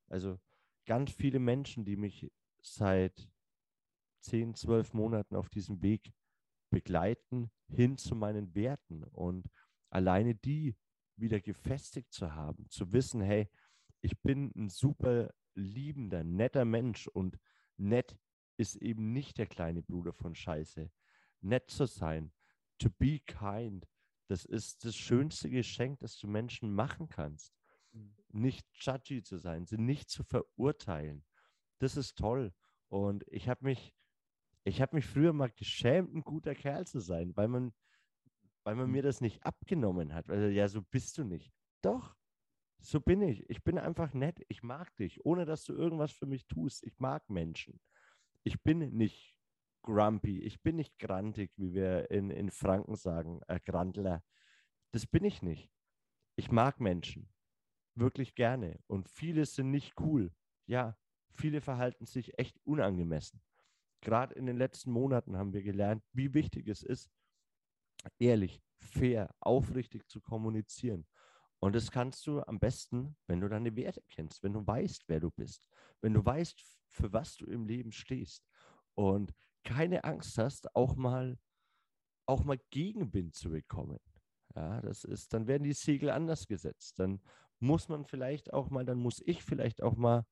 [0.09, 0.39] Also
[0.87, 2.31] ganz viele Menschen, die mich
[2.63, 3.29] seit
[4.21, 6.13] zehn, zwölf Monaten auf diesem Weg
[6.71, 9.49] begleiten hin zu meinen Werten und
[9.91, 10.77] alleine die
[11.17, 13.49] wieder gefestigt zu haben, zu wissen, hey,
[14.01, 17.39] ich bin ein super liebender, netter Mensch und
[17.77, 18.19] nett
[18.57, 20.91] ist eben nicht der kleine Bruder von Scheiße.
[21.41, 22.33] Nett zu sein,
[22.79, 23.87] to be kind,
[24.29, 27.55] das ist das schönste Geschenk, das du Menschen machen kannst.
[27.93, 28.15] Mhm.
[28.33, 31.25] Nicht judgy zu sein, sie nicht zu verurteilen.
[31.79, 32.53] Das ist toll.
[32.89, 33.95] Und ich habe mich,
[34.65, 37.73] ich habe mich früher mal geschämt, ein guter Kerl zu sein, weil man,
[38.63, 38.93] weil man mhm.
[38.93, 40.31] mir das nicht abgenommen hat.
[40.31, 41.53] Also, ja, so bist du nicht.
[41.83, 42.17] Doch,
[42.81, 43.49] so bin ich.
[43.49, 44.41] Ich bin einfach nett.
[44.49, 46.85] Ich mag dich, ohne dass du irgendwas für mich tust.
[46.85, 47.81] Ich mag Menschen
[48.45, 49.34] ich bin nicht
[49.85, 54.25] grumpy, ich bin nicht grantig, wie wir in, in Franken sagen, äh, Grandler.
[54.93, 55.71] Das bin ich nicht.
[56.37, 57.33] Ich mag Menschen
[57.95, 60.33] wirklich gerne und viele sind nicht cool.
[60.67, 60.97] Ja,
[61.35, 63.41] viele verhalten sich echt unangemessen.
[64.01, 67.11] Gerade in den letzten Monaten haben wir gelernt, wie wichtig es ist,
[68.19, 71.07] ehrlich, fair, aufrichtig zu kommunizieren.
[71.61, 75.21] Und das kannst du am besten, wenn du deine Werte kennst, wenn du weißt, wer
[75.21, 75.67] du bist,
[76.03, 78.45] wenn du weißt, für was du im Leben stehst
[78.95, 79.33] und
[79.65, 81.39] keine Angst hast, auch mal,
[82.27, 83.99] auch mal Gegenwind zu bekommen.
[84.55, 86.99] Ja, das ist, dann werden die Segel anders gesetzt.
[86.99, 87.21] Dann
[87.59, 90.25] muss man vielleicht auch mal, dann muss ich vielleicht auch mal,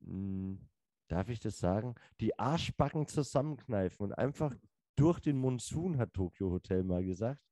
[0.00, 0.68] mh, hm,
[1.08, 4.54] darf ich das sagen, die Arschbacken zusammenkneifen und einfach
[4.96, 7.42] durch den Monsun, hat Tokyo Hotel mal gesagt.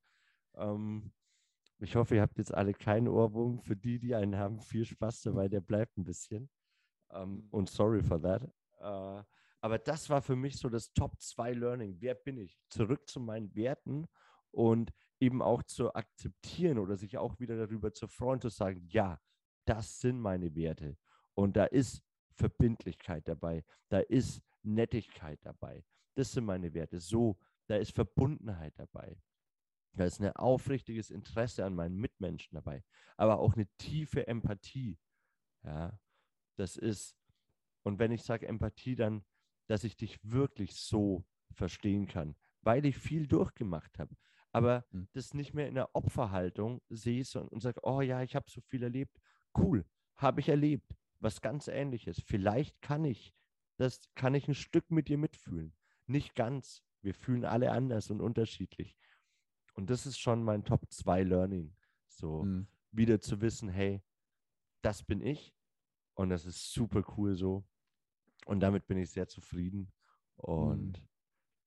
[0.55, 1.13] Ähm,
[1.79, 3.59] ich hoffe, ihr habt jetzt alle keinen Ohrwurm.
[3.59, 6.49] Für die, die einen haben, viel Spaß dabei, der bleibt ein bisschen.
[7.11, 8.43] Ähm, und sorry for that.
[8.81, 9.23] Uh,
[9.63, 11.97] aber das war für mich so das Top 2 Learning.
[12.01, 12.59] Wer bin ich?
[12.69, 14.07] Zurück zu meinen Werten
[14.51, 19.21] und eben auch zu akzeptieren oder sich auch wieder darüber zu freuen, zu sagen, ja,
[19.65, 20.99] das sind meine Werte.
[21.35, 25.85] Und da ist Verbindlichkeit dabei, da ist Nettigkeit dabei.
[26.15, 26.99] Das sind meine Werte.
[26.99, 29.17] So, da ist Verbundenheit dabei.
[29.95, 32.83] Da ist ein aufrichtiges Interesse an meinen Mitmenschen dabei,
[33.17, 34.99] aber auch eine tiefe Empathie.
[35.63, 35.99] Ja,
[36.57, 37.17] das ist,
[37.83, 39.25] und wenn ich sage Empathie, dann,
[39.73, 44.15] dass ich dich wirklich so verstehen kann, weil ich viel durchgemacht habe.
[44.51, 45.09] Aber mhm.
[45.15, 48.61] das nicht mehr in der Opferhaltung sehe und, und sage, oh ja, ich habe so
[48.61, 49.19] viel erlebt.
[49.57, 49.87] Cool,
[50.19, 50.95] habe ich erlebt.
[51.21, 52.21] Was ganz ähnliches.
[52.21, 53.33] Vielleicht kann ich,
[53.79, 55.73] das kann ich ein Stück mit dir mitfühlen.
[56.07, 56.83] Nicht ganz.
[57.01, 58.99] Wir fühlen alle anders und unterschiedlich.
[59.73, 61.75] Und das ist schon mein Top 2 Learning.
[62.09, 62.67] So mhm.
[62.91, 64.03] wieder zu wissen, hey,
[64.83, 65.55] das bin ich
[66.13, 67.65] und das ist super cool so.
[68.47, 69.93] Und damit bin ich sehr zufrieden.
[70.37, 71.09] Und mhm.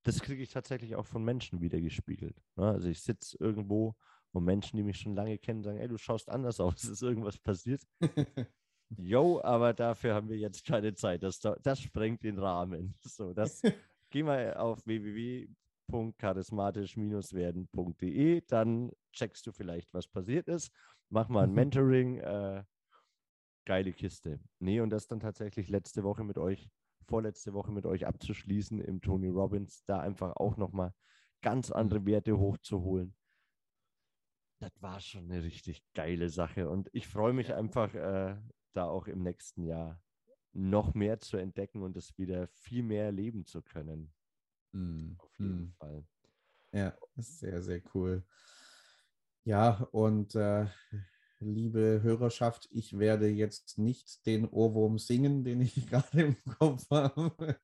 [0.02, 2.42] das kriege ich tatsächlich auch von Menschen wieder gespiegelt.
[2.56, 2.66] Ne?
[2.66, 3.94] Also ich sitze irgendwo
[4.32, 7.38] und Menschen, die mich schon lange kennen, sagen, ey, du schaust anders aus, ist irgendwas
[7.38, 7.82] passiert?
[8.98, 11.24] Jo, aber dafür haben wir jetzt keine Zeit.
[11.24, 12.94] Das, das sprengt den Rahmen.
[13.02, 13.60] So, das
[14.10, 15.48] geh mal auf www
[15.88, 18.42] www.charismatisch-werden.de.
[18.46, 20.72] Dann checkst du vielleicht, was passiert ist.
[21.08, 22.18] Mach mal ein Mentoring.
[22.18, 22.64] Äh,
[23.66, 24.40] geile Kiste.
[24.58, 26.70] Nee, und das dann tatsächlich letzte Woche mit euch,
[27.06, 30.94] vorletzte Woche mit euch abzuschließen im Tony Robbins, da einfach auch nochmal
[31.42, 33.14] ganz andere Werte hochzuholen.
[34.58, 36.70] das war schon eine richtig geile Sache.
[36.70, 38.36] Und ich freue mich einfach, äh,
[38.72, 40.00] da auch im nächsten Jahr
[40.52, 44.14] noch mehr zu entdecken und es wieder viel mehr erleben zu können.
[44.72, 45.72] Mm, Auf jeden mm.
[45.78, 46.06] Fall.
[46.72, 48.24] Ja, sehr, sehr cool.
[49.44, 50.66] Ja, und äh,
[51.40, 57.56] liebe Hörerschaft, ich werde jetzt nicht den Ohrwurm singen, den ich gerade im Kopf habe.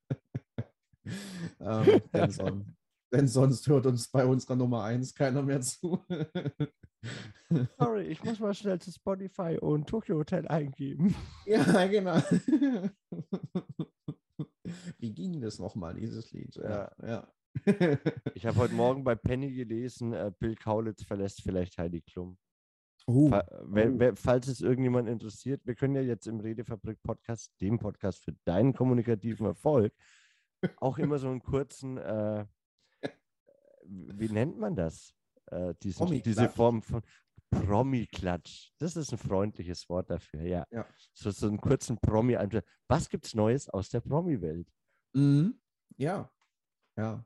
[1.59, 2.75] ähm, denn, son
[3.11, 6.03] denn sonst hört uns bei unserer Nummer 1 keiner mehr zu.
[7.77, 11.13] Sorry, ich muss mal schnell zu Spotify und Tokyo Hotel eingeben.
[11.45, 12.17] ja, genau.
[14.97, 16.55] Wie ging das nochmal, dieses Lied?
[16.55, 17.27] Ja, ja.
[18.33, 22.37] Ich habe heute Morgen bei Penny gelesen, äh, Bill Kaulitz verlässt vielleicht Heidi Klum.
[23.05, 28.23] Fa wer, wer, falls es irgendjemand interessiert, wir können ja jetzt im Redefabrik-Podcast, dem Podcast
[28.23, 29.93] für deinen kommunikativen Erfolg,
[30.77, 32.45] auch immer so einen kurzen, äh,
[33.85, 35.13] wie nennt man das?
[35.47, 36.47] Äh, diesen, diese.
[36.47, 37.01] Form von
[37.49, 38.71] Promi-Klatsch.
[38.79, 40.65] Das ist ein freundliches Wort dafür, ja.
[40.71, 40.87] Ja.
[41.13, 42.63] So, so einen kurzen promi -Einblick.
[42.87, 44.71] Was gibt's Neues aus der Promi-Welt?
[45.13, 45.59] Mhm.
[45.97, 46.31] Ja,
[46.97, 47.25] ja.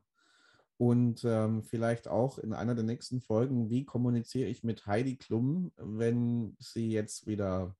[0.78, 5.72] Und ähm, vielleicht auch in einer der nächsten Folgen, wie kommuniziere ich mit Heidi Klum,
[5.76, 7.74] wenn sie jetzt wieder,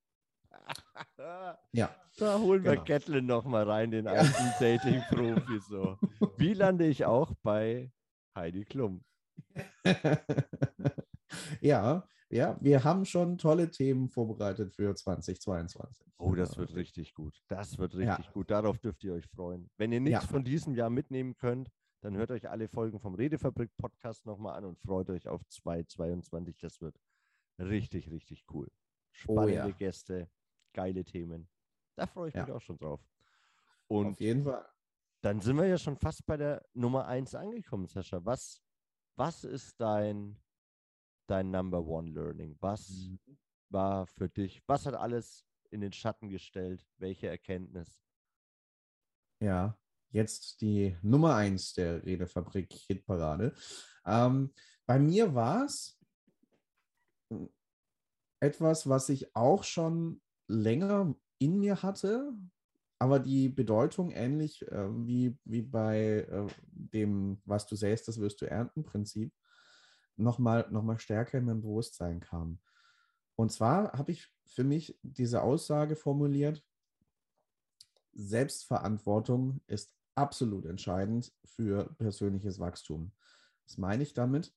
[1.73, 2.85] ja, Da holen wir Genau.
[2.85, 5.61] Gatlin noch mal rein, den alten Dating-Profi.
[5.69, 5.97] So.
[6.39, 7.93] Wie lande ich auch bei
[8.35, 9.05] Heidi Klum?
[11.61, 16.07] ja, ja, wir haben schon tolle Themen vorbereitet für 2022.
[16.19, 17.41] Oh, das wird richtig gut.
[17.49, 18.15] Das wird Ja.
[18.17, 18.51] richtig gut.
[18.51, 19.71] Darauf dürft ihr euch freuen.
[19.77, 20.29] Wenn ihr nichts Ja.
[20.29, 24.79] von diesem Jahr mitnehmen könnt, dann hört euch alle Folgen vom Redefabrik-Podcast nochmal an und
[24.79, 26.57] freut euch auf 2022.
[26.59, 26.99] Das wird
[27.59, 28.71] richtig, richtig cool.
[29.13, 29.71] Spannende Oh ja.
[29.71, 30.31] Gäste,
[30.73, 31.49] geile Themen.
[31.97, 32.45] Da freue ich Ja.
[32.45, 33.01] mich auch schon drauf.
[33.89, 34.69] Und Auf jeden Fall.
[35.23, 38.25] dann sind wir ja schon fast bei der Nummer 1 angekommen, Sascha.
[38.25, 38.63] Was,
[39.17, 40.41] was ist dein,
[41.27, 42.57] dein Number One Learning?
[42.61, 43.39] Was Mhm.
[43.71, 46.87] war für dich, was hat alles in den Schatten gestellt?
[46.99, 48.01] Welche Erkenntnis?
[49.41, 49.77] Ja,
[50.11, 53.55] jetzt die Nummer eins der Redefabrik Hitparade.
[54.07, 54.53] Ähm,
[54.87, 55.99] bei mir war es
[58.41, 62.33] etwas, was ich auch schon länger in mir hatte,
[62.99, 68.41] aber die Bedeutung ähnlich äh, wie, wie bei äh, dem, was du säst, das wirst
[68.41, 69.33] du ernten Prinzip,
[70.17, 72.59] nochmal noch mal stärker in mein Bewusstsein kam.
[73.37, 76.65] Und zwar habe ich für mich diese Aussage formuliert,
[78.15, 83.13] Selbstverantwortung ist absolut entscheidend für persönliches Wachstum.
[83.65, 84.53] Was meine ich damit?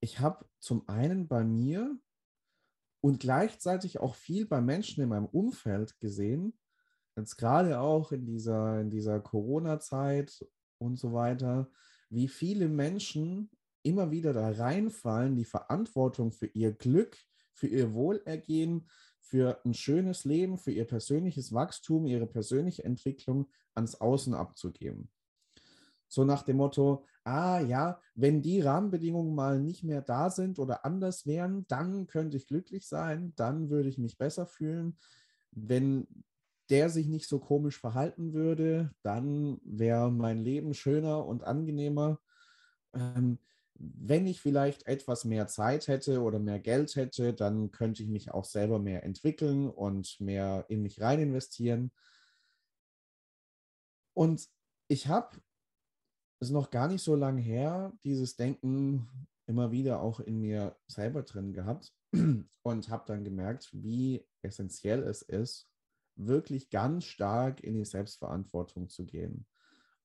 [0.00, 1.98] Ich habe zum einen bei mir
[3.00, 6.58] und gleichzeitig auch viel bei Menschen in meinem Umfeld gesehen,
[7.16, 10.46] jetzt gerade auch in dieser, in dieser Corona-Zeit
[10.78, 11.70] und so weiter,
[12.10, 13.50] wie viele Menschen
[13.82, 17.16] immer wieder da reinfallen, die Verantwortung für ihr Glück,
[17.54, 18.88] für ihr Wohlergehen,
[19.30, 25.08] für ein schönes Leben, für ihr persönliches Wachstum, ihre persönliche Entwicklung ans Außen abzugeben.
[26.08, 30.84] So nach dem Motto, ah ja, wenn die Rahmenbedingungen mal nicht mehr da sind oder
[30.84, 34.98] anders wären, dann könnte ich glücklich sein, dann würde ich mich besser fühlen.
[35.52, 36.08] Wenn
[36.68, 42.18] der sich nicht so komisch verhalten würde, dann wäre mein Leben schöner und angenehmer.
[42.94, 43.38] Ähm,
[43.82, 48.30] wenn ich vielleicht etwas mehr Zeit hätte oder mehr Geld hätte, dann könnte ich mich
[48.30, 51.90] auch selber mehr entwickeln und mehr in mich rein investieren.
[54.14, 54.46] Und
[54.88, 55.40] ich habe
[56.40, 59.08] es noch gar nicht so lange her, dieses Denken
[59.46, 61.92] immer wieder auch in mir selber drin gehabt
[62.62, 65.70] und habe dann gemerkt, wie essentiell es ist,
[66.16, 69.46] wirklich ganz stark in die Selbstverantwortung zu gehen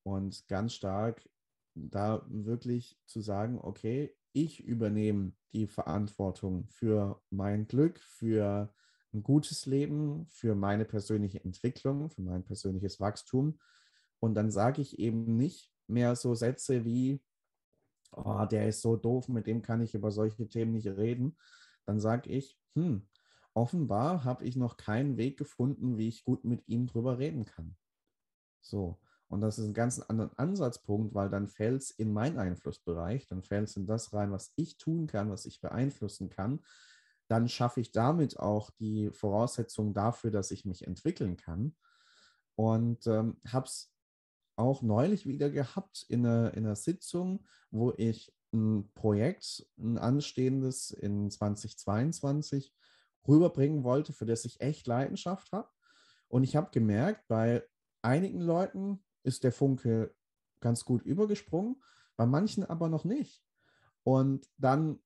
[0.04, 1.28] und ganz stark
[1.76, 8.74] da wirklich zu sagen, okay, ich übernehme die Verantwortung für mein Glück, für
[9.14, 13.60] ein gutes Leben, für meine persönliche Entwicklung, für mein persönliches Wachstum.
[14.20, 17.22] Und dann sage ich eben nicht mehr so Sätze wie,
[18.12, 21.38] oh, der ist so doof, mit dem kann ich über solche Themen nicht reden.
[21.86, 23.08] Dann sage ich, hm,
[23.54, 27.78] offenbar habe ich noch keinen Weg gefunden, wie ich gut mit ihm drüber reden kann.
[28.62, 29.00] So.
[29.28, 33.44] Und das ist ein ganz anderer Ansatzpunkt, weil dann fällt es in meinen Einflussbereich, dann
[33.44, 36.60] fällt es in das rein, was ich tun kann, was ich beeinflussen kann.
[37.28, 41.76] Dann schaffe ich damit auch die Voraussetzungen dafür, dass ich mich entwickeln kann.
[42.56, 43.92] Und ähm, habe es
[44.56, 50.92] auch neulich wieder gehabt in einer, in einer Sitzung, wo ich ein Projekt, ein anstehendes
[50.92, 52.74] in 2022
[53.28, 55.70] rüberbringen wollte, für das ich echt Leidenschaft habe.
[56.28, 57.64] Und ich habe gemerkt, bei
[58.02, 60.14] einigen Leuten ist der Funke
[60.60, 61.82] ganz gut übergesprungen,
[62.16, 63.44] bei manchen aber noch nicht.
[64.04, 65.00] Und dann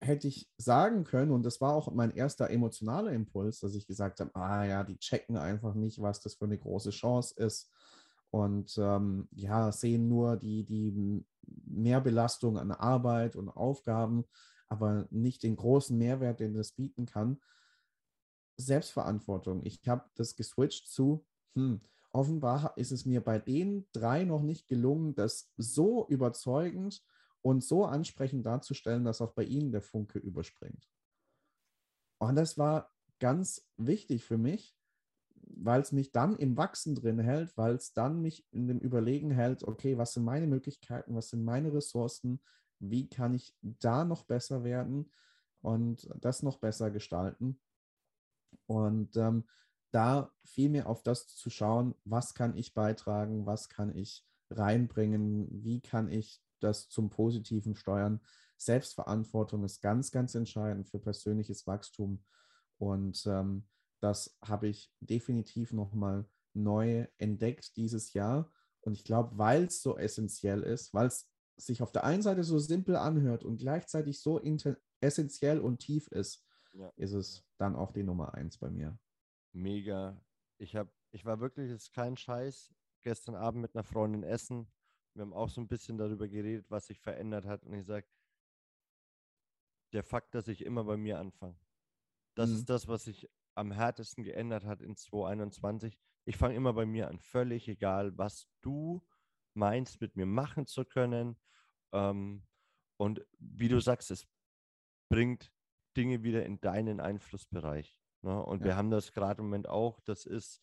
[0.00, 4.20] hätte ich sagen können, und das war auch mein erster emotionaler Impuls, dass ich gesagt
[4.20, 7.70] habe, ah ja, die checken einfach nicht, was das für eine große Chance ist.
[8.30, 11.24] Und ähm, ja, sehen nur die, die
[11.66, 14.24] Mehrbelastung an Arbeit und Aufgaben,
[14.68, 17.40] aber nicht den großen Mehrwert, den das bieten kann.
[18.56, 19.64] Selbstverantwortung.
[19.64, 21.80] Ich habe das geswitcht zu, hm,
[22.12, 27.02] offenbar ist es mir bei den drei noch nicht gelungen, das so überzeugend
[27.40, 30.88] und so ansprechend darzustellen, dass auch bei ihnen der Funke überspringt.
[32.18, 34.76] Und das war ganz wichtig für mich,
[35.34, 39.30] weil es mich dann im Wachsen drin hält, weil es dann mich in dem Überlegen
[39.30, 42.40] hält, okay, was sind meine Möglichkeiten, was sind meine Ressourcen,
[42.78, 45.10] wie kann ich da noch besser werden
[45.60, 47.60] und das noch besser gestalten.
[48.66, 49.44] Und ähm,
[49.92, 55.48] da viel mehr auf das zu schauen, was kann ich beitragen, was kann ich reinbringen,
[55.50, 58.20] wie kann ich das zum Positiven steuern.
[58.56, 62.24] Selbstverantwortung ist ganz, ganz entscheidend für persönliches Wachstum.
[62.78, 63.68] Und ähm,
[64.00, 68.50] das habe ich definitiv nochmal neu entdeckt dieses Jahr.
[68.80, 72.44] Und ich glaube, weil es so essentiell ist, weil es sich auf der einen Seite
[72.44, 74.40] so simpel anhört und gleichzeitig so
[75.00, 76.90] essentiell und tief ist, ja.
[76.96, 78.98] ist es dann auch die Nummer eins bei mir.
[79.52, 80.20] Mega.
[80.58, 84.70] Ich habe, ich war wirklich, es ist kein Scheiß, gestern Abend mit einer Freundin essen.
[85.14, 87.64] Wir haben auch so ein bisschen darüber geredet, was sich verändert hat.
[87.64, 88.06] Und ich sage,
[89.92, 91.58] der Fakt, dass ich immer bei mir anfange.
[92.34, 92.56] Das mhm.
[92.56, 95.98] ist das, was sich am härtesten geändert hat in 2021.
[96.24, 99.02] Ich fange immer bei mir an, völlig egal, was du
[99.54, 101.36] meinst, mit mir machen zu können.
[101.92, 102.46] Ähm,
[102.96, 104.26] und wie du sagst, es
[105.10, 105.52] bringt
[105.96, 108.01] Dinge wieder in deinen Einflussbereich.
[108.22, 108.42] Ne?
[108.42, 108.66] Und ja.
[108.66, 110.00] wir haben das gerade im Moment auch.
[110.00, 110.62] Das ist,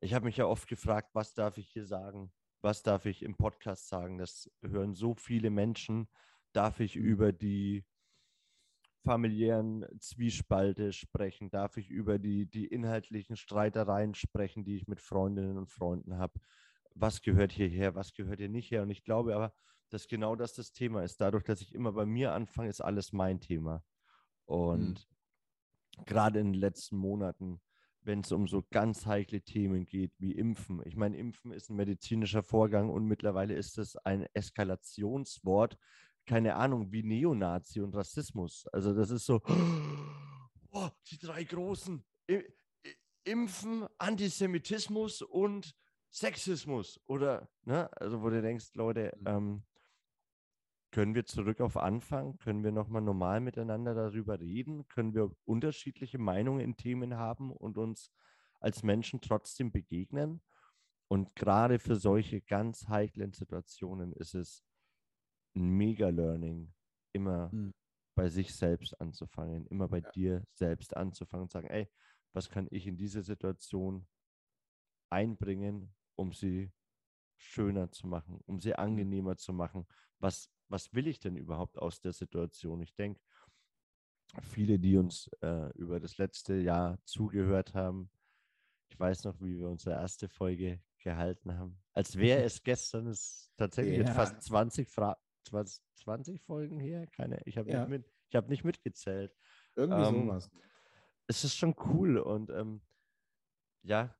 [0.00, 2.32] ich habe mich ja oft gefragt, was darf ich hier sagen?
[2.62, 4.18] Was darf ich im Podcast sagen?
[4.18, 6.08] Das hören so viele Menschen.
[6.52, 7.02] Darf ich mhm.
[7.02, 7.84] über die
[9.04, 11.50] familiären Zwiespalte sprechen?
[11.50, 16.40] Darf ich über die, die inhaltlichen Streitereien sprechen, die ich mit Freundinnen und Freunden habe?
[16.94, 18.82] Was gehört hierher, was gehört hier nicht her?
[18.82, 19.54] Und ich glaube aber,
[19.90, 21.20] dass genau das das Thema ist.
[21.20, 23.84] Dadurch, dass ich immer bei mir anfange, ist alles mein Thema.
[24.44, 25.15] Und mhm.
[26.04, 27.60] Gerade in den letzten Monaten,
[28.02, 30.82] wenn es um so ganz heikle Themen geht wie Impfen.
[30.84, 35.76] Ich meine, Impfen ist ein medizinischer Vorgang und mittlerweile ist es ein Eskalationswort,
[36.26, 38.66] keine Ahnung, wie Neonazi und Rassismus.
[38.72, 39.40] Also das ist so,
[40.70, 42.04] oh, die drei großen
[43.24, 45.74] Impfen, Antisemitismus und
[46.10, 47.00] Sexismus.
[47.06, 47.90] Oder, ne?
[48.00, 49.26] Also wo du denkst, Leute, mhm.
[49.26, 49.62] ähm,
[50.96, 52.38] können wir zurück auf Anfang?
[52.38, 54.88] Können wir nochmal normal miteinander darüber reden?
[54.88, 58.10] Können wir unterschiedliche Meinungen in Themen haben und uns
[58.60, 60.40] als Menschen trotzdem begegnen?
[61.08, 64.64] Und gerade für solche ganz heiklen Situationen ist es
[65.54, 66.72] ein Mega-Learning,
[67.12, 67.74] immer mhm.
[68.14, 70.10] bei sich selbst anzufangen, immer bei ja.
[70.12, 71.90] dir selbst anzufangen und sagen, ey,
[72.32, 74.08] was kann ich in diese Situation
[75.10, 76.72] einbringen, um sie
[77.36, 78.76] schöner zu machen, um sie mhm.
[78.76, 79.86] angenehmer zu machen?
[80.20, 82.80] Was, was will ich denn überhaupt aus der Situation?
[82.80, 83.20] Ich denke,
[84.42, 88.10] viele, die uns äh, über das letzte Jahr zugehört haben,
[88.88, 91.82] ich weiß noch, wie wir unsere erste Folge gehalten haben.
[91.92, 94.12] Als wäre es gestern, ist tatsächlich ja.
[94.12, 95.20] fast 20 Fragen.
[95.44, 97.06] 20 Folgen hier?
[97.14, 97.80] Keine, ich habe ja.
[97.80, 99.32] nicht, mit, hab nicht mitgezählt.
[99.76, 100.50] Irgendwie ähm, sowas.
[101.28, 102.80] Es ist schon cool und ähm,
[103.82, 104.16] ja,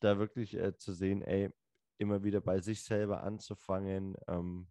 [0.00, 1.50] da wirklich äh, zu sehen, ey,
[1.98, 4.68] immer wieder bei sich selber anzufangen, ähm,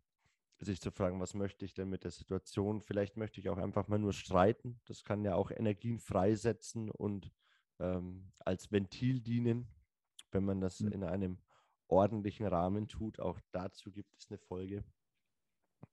[0.66, 2.82] sich zu fragen, was möchte ich denn mit der Situation?
[2.82, 4.80] Vielleicht möchte ich auch einfach mal nur streiten.
[4.86, 7.32] Das kann ja auch Energien freisetzen und
[7.80, 9.68] ähm, als Ventil dienen,
[10.32, 10.92] wenn man das mhm.
[10.92, 11.38] in einem
[11.88, 13.20] ordentlichen Rahmen tut.
[13.20, 14.84] Auch dazu gibt es eine Folge.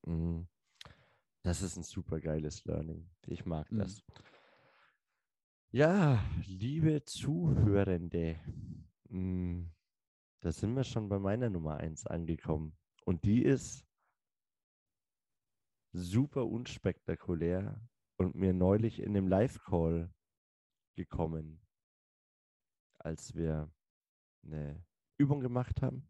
[0.05, 0.47] Mhm.
[1.41, 3.09] Das ist ein super geiles Learning.
[3.25, 3.79] Ich mag mhm.
[3.79, 4.03] das.
[5.71, 8.39] Ja, liebe Zuhörende,
[9.09, 9.71] mhm.
[10.41, 12.75] da sind wir schon bei meiner Nummer 1 angekommen.
[13.05, 13.88] Und die ist
[15.91, 17.81] super unspektakulär
[18.17, 20.13] und mir neulich in dem Live-Call
[20.95, 21.61] gekommen,
[22.99, 23.71] als wir
[24.43, 24.83] eine
[25.17, 26.07] Übung gemacht haben.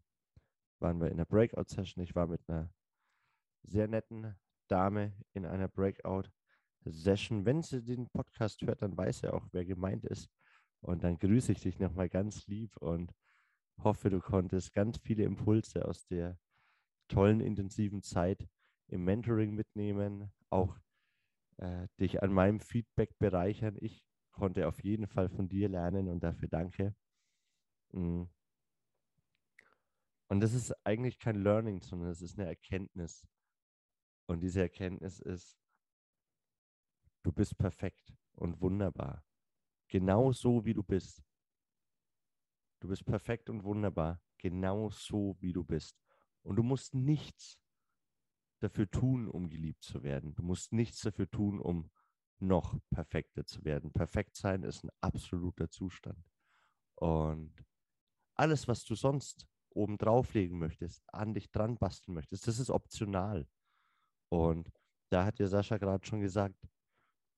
[0.80, 2.02] Waren wir in einer Breakout-Session.
[2.02, 2.72] Ich war mit einer
[3.62, 4.34] sehr netten
[4.68, 7.44] Dame in einer Breakout-Session.
[7.44, 10.30] Wenn sie den Podcast hört, dann weiß er auch, wer gemeint ist.
[10.80, 13.12] Und dann grüße ich dich nochmal ganz lieb und
[13.82, 16.38] hoffe, du konntest ganz viele Impulse aus der
[17.08, 18.48] tollen, intensiven Zeit
[18.90, 20.78] im Mentoring mitnehmen, auch
[21.58, 23.76] äh, dich an meinem Feedback bereichern.
[23.80, 26.94] Ich konnte auf jeden Fall von dir lernen und dafür danke.
[27.92, 28.24] Mm.
[30.28, 33.26] Und das ist eigentlich kein Learning, sondern es ist eine Erkenntnis.
[34.26, 35.60] Und diese Erkenntnis ist,
[37.22, 39.22] Du bist perfekt und wunderbar.
[39.88, 41.22] Genau so, wie du bist.
[42.80, 44.22] Du bist perfekt und wunderbar.
[44.38, 46.00] Genau so, wie du bist.
[46.42, 47.60] Und du musst nichts
[48.60, 50.34] dafür tun, um geliebt zu werden.
[50.34, 51.90] Du musst nichts dafür tun, um
[52.38, 53.92] noch perfekter zu werden.
[53.92, 56.24] Perfekt sein ist ein absoluter Zustand.
[56.94, 57.54] Und
[58.34, 63.46] alles, was du sonst oben drauflegen möchtest, an dich dran basteln möchtest, das ist optional.
[64.30, 64.70] Und
[65.10, 66.68] da hat dir Sascha gerade schon gesagt,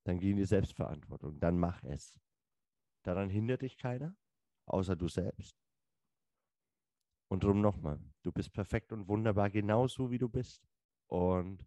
[0.05, 2.19] dann geh in die Selbstverantwortung, dann mach es.
[3.05, 4.17] Daran hindert dich keiner,
[4.67, 5.57] außer du selbst.
[7.29, 10.63] Und drum nochmal, du bist perfekt und wunderbar, genauso wie du bist.
[11.07, 11.67] Und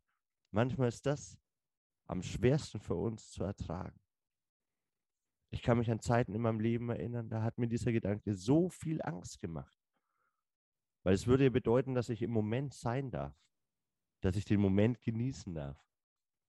[0.51, 1.37] manchmal ist das
[2.07, 3.99] am schwersten für uns zu ertragen.
[5.51, 8.69] Ich kann mich an Zeiten in meinem Leben erinnern, da hat mir dieser Gedanke so
[8.69, 9.79] viel Angst gemacht.
[11.03, 13.39] Weil es würde ja bedeuten, dass ich im Moment sein darf,
[14.21, 15.85] dass ich den Moment genießen darf,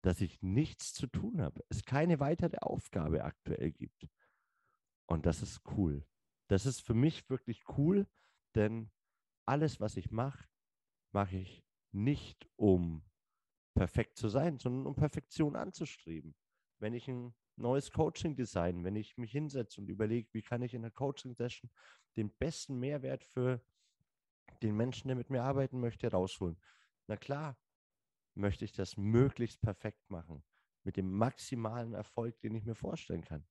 [0.03, 4.07] dass ich nichts zu tun habe, es keine weitere Aufgabe aktuell gibt.
[5.05, 6.05] Und das ist cool.
[6.47, 8.07] Das ist für mich wirklich cool,
[8.55, 8.91] denn
[9.45, 10.47] alles, was ich mache,
[11.11, 11.62] mache ich
[11.93, 13.03] nicht, um
[13.75, 16.35] perfekt zu sein, sondern um Perfektion anzustreben.
[16.79, 20.73] Wenn ich ein neues Coaching design, wenn ich mich hinsetze und überlege, wie kann ich
[20.73, 21.69] in der Coaching-Session
[22.15, 23.61] den besten Mehrwert für
[24.61, 26.59] den Menschen, der mit mir arbeiten möchte, rausholen.
[27.07, 27.57] Na klar,
[28.35, 30.43] möchte ich das möglichst perfekt machen,
[30.83, 33.45] mit dem maximalen Erfolg, den ich mir vorstellen kann.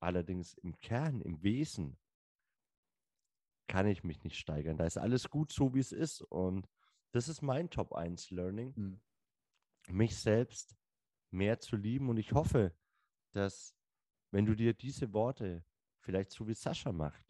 [0.00, 1.98] Allerdings im Kern, im Wesen,
[3.66, 4.76] kann ich mich nicht steigern.
[4.76, 6.20] Da ist alles gut so, wie es ist.
[6.22, 6.68] Und
[7.14, 9.00] das ist mein Top 1 Learning, hm.
[9.88, 10.76] mich selbst
[11.30, 12.08] mehr zu lieben.
[12.08, 12.76] Und ich hoffe,
[13.30, 13.76] dass,
[14.32, 15.64] wenn du dir diese Worte
[16.00, 17.24] vielleicht so wie Sascha macht,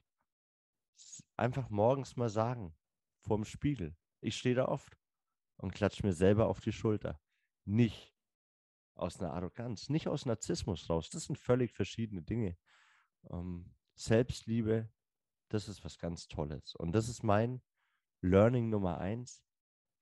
[1.37, 2.75] einfach morgens mal sagen,
[3.21, 3.95] vorm Spiegel.
[4.23, 4.99] Ich stehe da oft
[5.59, 7.21] und klatsche mir selber auf die Schulter.
[7.67, 8.15] Nicht
[8.95, 11.11] aus einer Arroganz, nicht aus Narzissmus raus.
[11.11, 12.57] Das sind völlig verschiedene Dinge.
[13.29, 14.91] Ähm, Selbstliebe,
[15.51, 16.75] das ist was ganz Tolles.
[16.75, 17.61] Und das ist mein
[18.23, 19.45] Learning Nummer eins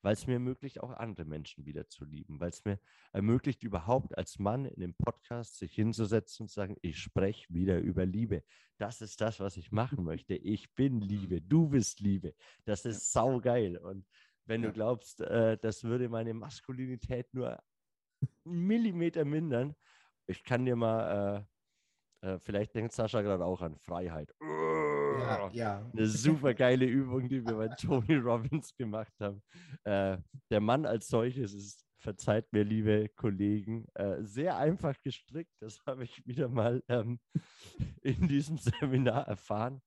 [0.03, 2.79] weil es mir ermöglicht, auch andere Menschen wieder zu lieben, weil es mir
[3.13, 7.79] ermöglicht, überhaupt als Mann in dem Podcast sich hinzusetzen und zu sagen, ich spreche wieder
[7.79, 8.43] über Liebe.
[8.79, 10.35] Das ist das, was ich machen möchte.
[10.35, 12.35] Ich bin Liebe, du bist Liebe.
[12.65, 13.79] Das ist saugeil.
[13.79, 14.07] Und
[14.45, 17.61] wenn du glaubst, äh, das würde meine Maskulinität nur
[18.45, 19.75] einen Millimeter mindern,
[20.27, 21.47] ich kann dir mal,
[22.23, 24.33] äh, äh, vielleicht denkt Sascha gerade auch an Freiheit.
[25.39, 25.91] Ja, ja.
[25.93, 29.43] Eine super geile Übung, die wir bei Tony Robbins gemacht haben.
[29.85, 30.19] Äh,
[30.51, 35.53] der Mann als solches ist, verzeiht mir, liebe Kollegen, äh, sehr einfach gestrickt.
[35.61, 37.21] Das habe ich wieder mal ähm,
[38.03, 39.83] in diesem Seminar erfahren.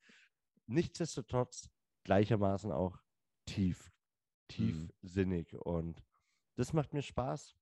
[0.67, 1.69] Nichtsdestotrotz
[2.05, 2.97] gleichermaßen auch
[3.45, 3.91] tief,
[4.47, 5.53] tiefsinnig.
[5.53, 5.59] Mhm.
[5.59, 6.03] Und
[6.57, 7.55] das macht mir Spaß.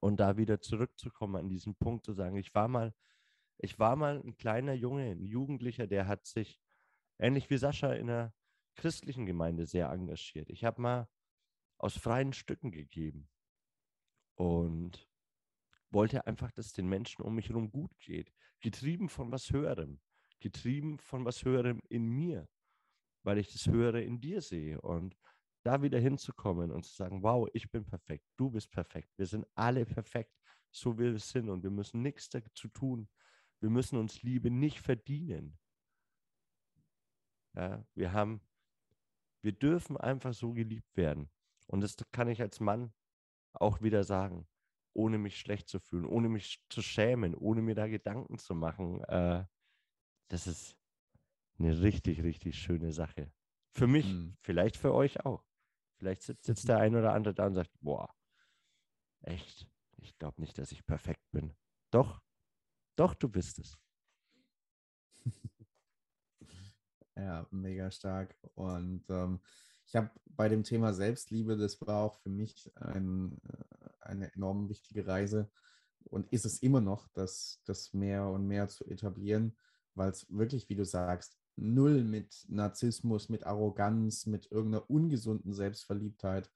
[0.00, 2.94] Und da wieder zurückzukommen an diesen Punkt zu sagen, ich war mal
[3.62, 6.60] ich war mal ein kleiner Junge, ein Jugendlicher, der hat sich
[7.22, 8.34] ähnlich wie Sascha in einer
[8.74, 10.50] christlichen Gemeinde sehr engagiert.
[10.50, 11.08] Ich habe mal
[11.78, 13.28] aus freien Stücken gegeben
[14.34, 15.08] und
[15.90, 18.32] wollte einfach, dass es den Menschen um mich herum gut geht.
[18.60, 20.00] Getrieben von was Höherem.
[20.40, 22.48] Getrieben von was Höherem in mir,
[23.22, 24.80] weil ich das Höhere in dir sehe.
[24.80, 25.16] Und
[25.62, 29.46] da wieder hinzukommen und zu sagen, wow, ich bin perfekt, du bist perfekt, wir sind
[29.54, 30.34] alle perfekt,
[30.72, 33.08] so wie wir sind und wir müssen nichts dazu tun,
[33.60, 35.58] wir müssen uns Liebe nicht verdienen.
[37.54, 38.40] Ja, wir haben,
[39.42, 41.30] wir dürfen einfach so geliebt werden.
[41.66, 42.92] Und das kann ich als Mann
[43.52, 44.46] auch wieder sagen,
[44.94, 49.02] ohne mich schlecht zu fühlen, ohne mich zu schämen, ohne mir da Gedanken zu machen.
[49.04, 49.44] Äh,
[50.28, 50.76] das ist
[51.58, 53.32] eine richtig, richtig schöne Sache.
[53.70, 54.36] Für mich, mhm.
[54.40, 55.44] vielleicht für euch auch.
[55.96, 58.14] Vielleicht sitzt jetzt der ein oder andere da und sagt, boah,
[59.20, 61.54] echt, ich glaube nicht, dass ich perfekt bin.
[61.90, 62.20] Doch,
[62.96, 63.78] doch, du bist es.
[67.22, 68.36] ja, mega stark.
[68.54, 69.40] Und ähm,
[69.86, 74.68] ich habe bei dem Thema Selbstliebe, das war auch für mich ein, äh, eine enorm
[74.68, 75.50] wichtige Reise
[76.04, 79.56] und ist es immer noch, das, das mehr und mehr zu etablieren,
[79.94, 86.50] weil es wirklich, wie du sagst, null mit Narzissmus, mit Arroganz, mit irgendeiner ungesunden Selbstverliebtheit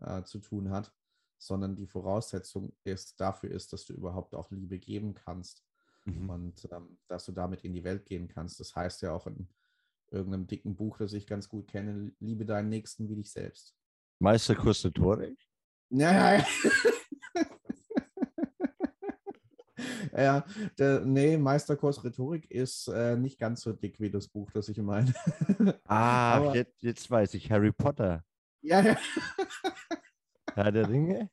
[0.00, 0.92] äh, zu tun hat,
[1.38, 5.64] sondern die Voraussetzung ist, dafür ist, dass du überhaupt auch Liebe geben kannst
[6.04, 6.30] mhm.
[6.30, 8.60] und ähm, dass du damit in die Welt gehen kannst.
[8.60, 9.48] Das heißt ja auch in
[10.12, 13.74] irgendeinem dicken Buch, das ich ganz gut kenne, liebe deinen Nächsten wie dich selbst.
[14.20, 15.38] Meisterkurs Rhetorik?
[15.90, 16.46] Ja, ja.
[20.16, 20.44] ja,
[20.78, 24.78] der, nee, Meisterkurs Rhetorik ist äh, nicht ganz so dick wie das Buch, das ich
[24.78, 25.12] meine.
[25.86, 28.24] ah, Aber, jetzt, jetzt weiß ich, Harry Potter.
[28.62, 28.96] Ja, ja.
[30.54, 31.30] Herr der Ringe?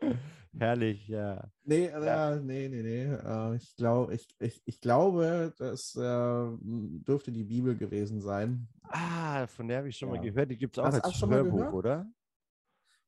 [0.56, 1.50] Herrlich, ja.
[1.64, 2.34] Nee, ja.
[2.34, 3.04] Äh, nee, nee, nee.
[3.04, 8.68] Äh, ich, glaub, ich, ich, ich glaube, das äh, dürfte die Bibel gewesen sein.
[8.82, 10.16] Ah, von der habe ich schon ja.
[10.16, 10.50] mal gehört.
[10.50, 12.10] Die gibt es auch als Hörbuch, oder?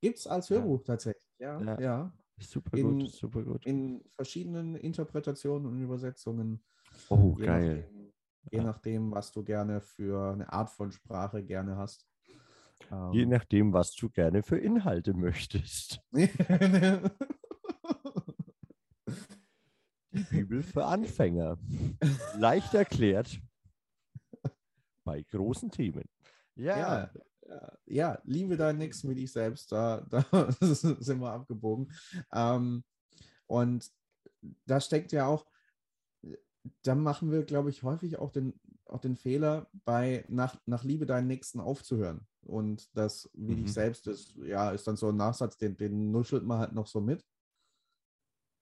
[0.01, 1.61] Gibt es als Hörbuch tatsächlich, ja.
[1.61, 1.80] ja.
[1.80, 2.12] ja.
[2.38, 3.66] Super in, gut, super gut.
[3.66, 6.64] In verschiedenen Interpretationen und Übersetzungen.
[7.09, 7.76] Oh, je geil.
[7.76, 8.12] Nachdem,
[8.51, 12.09] je nachdem, was du gerne für eine Art von Sprache gerne hast.
[13.12, 13.28] Je ähm.
[13.28, 16.00] nachdem, was du gerne für Inhalte möchtest.
[20.12, 21.56] Die Bibel für Anfänger.
[22.36, 23.40] Leicht erklärt
[25.04, 26.04] bei großen Themen.
[26.56, 26.78] Ja.
[26.78, 27.10] ja,
[27.46, 29.70] ja, ja liebe deinen Nächsten wie dich selbst.
[29.72, 30.24] Da, da
[30.60, 31.92] sind wir abgebogen.
[32.32, 32.84] Ähm,
[33.46, 33.90] und
[34.66, 35.46] da steckt ja auch,
[36.82, 38.60] da machen wir, glaube ich, häufig auch den,
[38.93, 42.26] auch den Fehler, bei nach, nach Liebe deinen Nächsten aufzuhören.
[42.43, 43.64] Und das, wie mhm.
[43.64, 46.86] dich selbst ist, ja, ist dann so ein Nachsatz, den, den nuschelt man halt noch
[46.86, 47.24] so mit.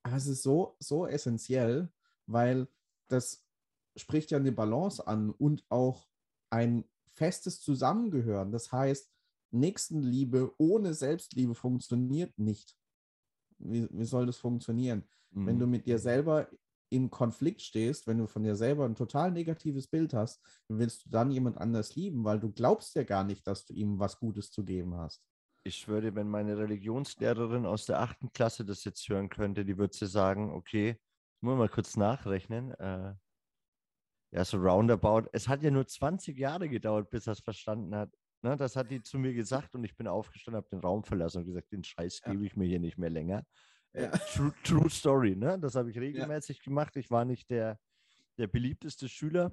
[0.03, 1.91] Aber es ist so, so essentiell,
[2.27, 2.69] weil
[3.09, 3.45] das
[3.97, 6.07] spricht ja eine Balance an und auch
[6.51, 8.53] ein festes Zusammengehören.
[8.53, 9.11] Das heißt,
[9.51, 12.77] Nächstenliebe ohne Selbstliebe funktioniert nicht.
[13.59, 15.05] Wie, wie soll das funktionieren?
[15.31, 15.47] Mhm.
[15.47, 16.49] Wenn du mit dir selber
[16.91, 21.11] in Konflikt stehst, wenn du von dir selber ein total negatives Bild hast, willst du
[21.11, 24.51] dann jemand anders lieben, weil du glaubst ja gar nicht, dass du ihm was Gutes
[24.51, 25.23] zu geben hast.
[25.65, 29.95] Ich würde, wenn meine Religionslehrerin aus der achten Klasse das jetzt hören könnte, die würde
[29.95, 30.99] sie sagen, okay,
[31.41, 32.73] muss mal kurz nachrechnen.
[32.73, 33.15] Äh,
[34.31, 35.29] ja, so roundabout.
[35.33, 38.11] Es hat ja nur 20 Jahre gedauert, bis er es verstanden hat.
[38.43, 41.39] Ne, das hat die zu mir gesagt und ich bin aufgestanden, habe den Raum verlassen
[41.39, 43.45] und gesagt, den Scheiß gebe ich mir hier nicht mehr länger.
[43.93, 44.11] Äh, ja.
[44.35, 45.59] True, true, Story, ne?
[45.59, 46.65] Das habe ich regelmäßig ja.
[46.65, 46.97] gemacht.
[46.97, 47.79] Ich war nicht der,
[48.37, 49.51] der beliebteste Schüler.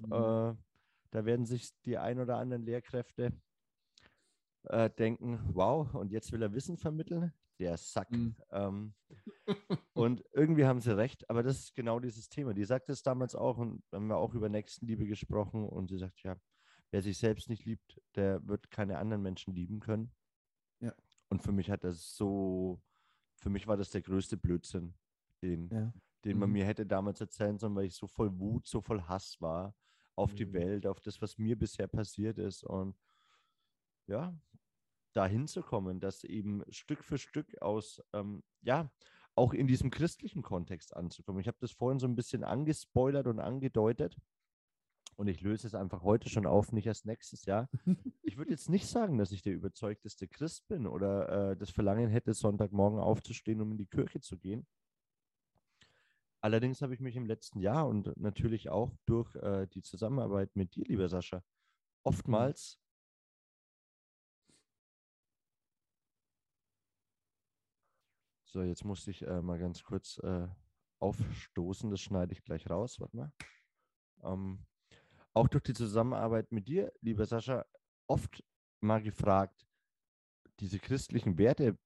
[0.00, 0.12] Mhm.
[0.12, 0.54] Äh,
[1.10, 3.32] da werden sich die ein oder anderen Lehrkräfte
[4.64, 7.32] äh, denken, wow, und jetzt will er Wissen vermitteln.
[7.58, 8.10] Der Sack.
[8.10, 8.36] Mhm.
[8.50, 8.94] Ähm,
[9.94, 12.52] und irgendwie haben sie recht, aber das ist genau dieses Thema.
[12.52, 16.22] Die sagt es damals auch und haben wir auch über Nächstenliebe gesprochen und sie sagt,
[16.22, 16.36] ja,
[16.90, 20.12] wer sich selbst nicht liebt, der wird keine anderen Menschen lieben können.
[20.80, 20.92] Ja.
[21.28, 22.82] Und für mich hat das so
[23.36, 24.94] für mich war das der größte Blödsinn,
[25.42, 25.92] den, ja.
[26.24, 26.54] den man mhm.
[26.54, 29.74] mir hätte damals erzählen sollen, weil ich so voll Wut, so voll Hass war
[30.16, 30.36] auf mhm.
[30.36, 32.64] die Welt, auf das, was mir bisher passiert ist.
[32.64, 32.96] Und
[34.06, 34.34] ja,
[35.12, 38.90] dahin zu kommen, dass eben Stück für Stück aus, ähm, ja,
[39.34, 41.40] auch in diesem christlichen Kontext anzukommen.
[41.40, 44.16] Ich habe das vorhin so ein bisschen angespoilert und angedeutet.
[45.16, 47.68] Und ich löse es einfach heute schon auf, nicht erst nächstes Jahr.
[48.22, 52.10] Ich würde jetzt nicht sagen, dass ich der überzeugteste Christ bin oder äh, das Verlangen
[52.10, 54.66] hätte, Sonntagmorgen aufzustehen, um in die Kirche zu gehen.
[56.42, 60.74] Allerdings habe ich mich im letzten Jahr und natürlich auch durch äh, die Zusammenarbeit mit
[60.74, 61.42] dir, lieber Sascha,
[62.02, 62.78] oftmals
[68.56, 70.48] So, jetzt musste ich äh, mal ganz kurz äh,
[70.98, 71.90] aufstoßen.
[71.90, 72.98] Das schneide ich gleich raus.
[73.00, 73.32] Warte mal.
[74.22, 74.64] Ähm,
[75.36, 77.66] auch durch die Zusammenarbeit mit dir, lieber Sascha,
[78.08, 78.42] oft
[78.80, 79.66] mal gefragt,
[80.60, 81.78] diese christlichen Werte,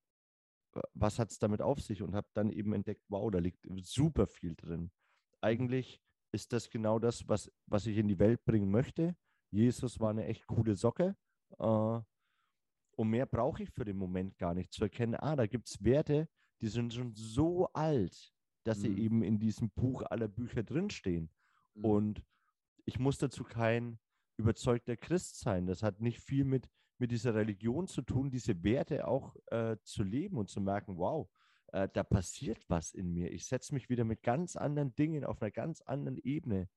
[0.95, 2.01] was hat es damit auf sich?
[2.01, 4.93] Und habe dann eben entdeckt, wow, da liegt super viel drin.
[5.41, 6.01] Eigentlich
[6.33, 9.17] ist das genau das, was, was ich in die Welt bringen möchte.
[9.51, 11.17] Jesus war eine echt coole Socke.
[11.59, 12.01] Äh,
[12.97, 15.17] und mehr brauche ich für den Moment gar nicht zu erkennen.
[15.17, 16.29] Ah, da gibt es Werte,
[16.61, 18.33] die sind schon so alt,
[18.65, 18.83] dass mhm.
[18.83, 21.31] sie eben in diesem Buch aller Bücher drinstehen.
[21.75, 21.85] Mhm.
[21.85, 22.25] Und
[22.91, 24.01] ich muss dazu kein
[24.37, 25.65] überzeugter Christ sein.
[25.67, 26.69] Das hat nicht viel mit,
[26.99, 31.31] mit dieser Religion zu tun, diese Werte auch äh, zu leben und zu merken, wow,
[31.69, 33.31] äh, da passiert was in mir.
[33.31, 36.69] Ich setze mich wieder mit ganz anderen Dingen auf einer ganz anderen Ebene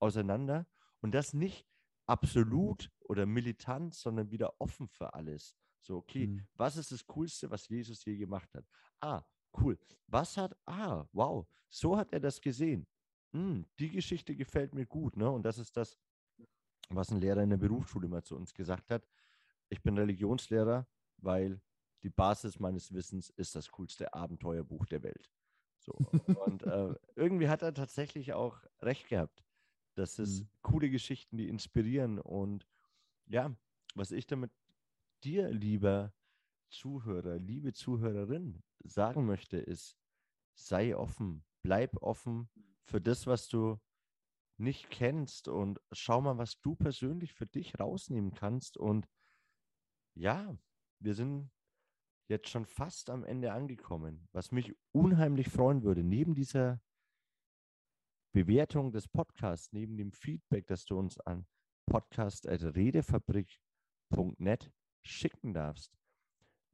[0.00, 0.66] auseinander
[1.00, 1.64] und das nicht
[2.06, 5.54] absolut oder militant, sondern wieder offen für alles.
[5.80, 6.48] So, okay, mhm.
[6.54, 8.64] was ist das Coolste, was Jesus je gemacht hat?
[9.00, 9.22] Ah,
[9.60, 9.78] cool.
[10.08, 12.84] Was hat, ah, wow, so hat er das gesehen
[13.36, 15.16] hm, die Geschichte gefällt mir gut.
[15.16, 15.30] Ne?
[15.30, 15.98] Und das ist das,
[16.88, 19.06] was ein Lehrer in der Berufsschule mal zu uns gesagt hat.
[19.68, 20.86] Ich bin Religionslehrer,
[21.18, 21.60] weil
[22.02, 25.30] die Basis meines Wissens ist das coolste Abenteuerbuch der Welt.
[25.78, 25.92] So.
[26.46, 29.44] Und äh, irgendwie hat er tatsächlich auch recht gehabt.
[29.94, 30.48] Das ist mhm.
[30.62, 32.18] coole Geschichten, die inspirieren.
[32.18, 32.66] Und
[33.26, 33.54] ja,
[33.94, 34.50] was ich damit
[35.24, 36.14] dir, lieber
[36.70, 39.98] Zuhörer, liebe Zuhörerin, sagen möchte, ist,
[40.54, 42.48] sei offen, bleib offen,
[42.86, 43.80] für das, was du
[44.58, 48.76] nicht kennst und schau mal, was du persönlich für dich rausnehmen kannst.
[48.76, 49.06] Und
[50.14, 50.56] ja,
[51.00, 51.50] wir sind
[52.28, 56.80] jetzt schon fast am Ende angekommen, was mich unheimlich freuen würde, neben dieser
[58.32, 61.46] Bewertung des Podcasts, neben dem Feedback, das du uns an
[61.86, 64.70] podcast.redefabrik.net
[65.02, 65.96] schicken darfst,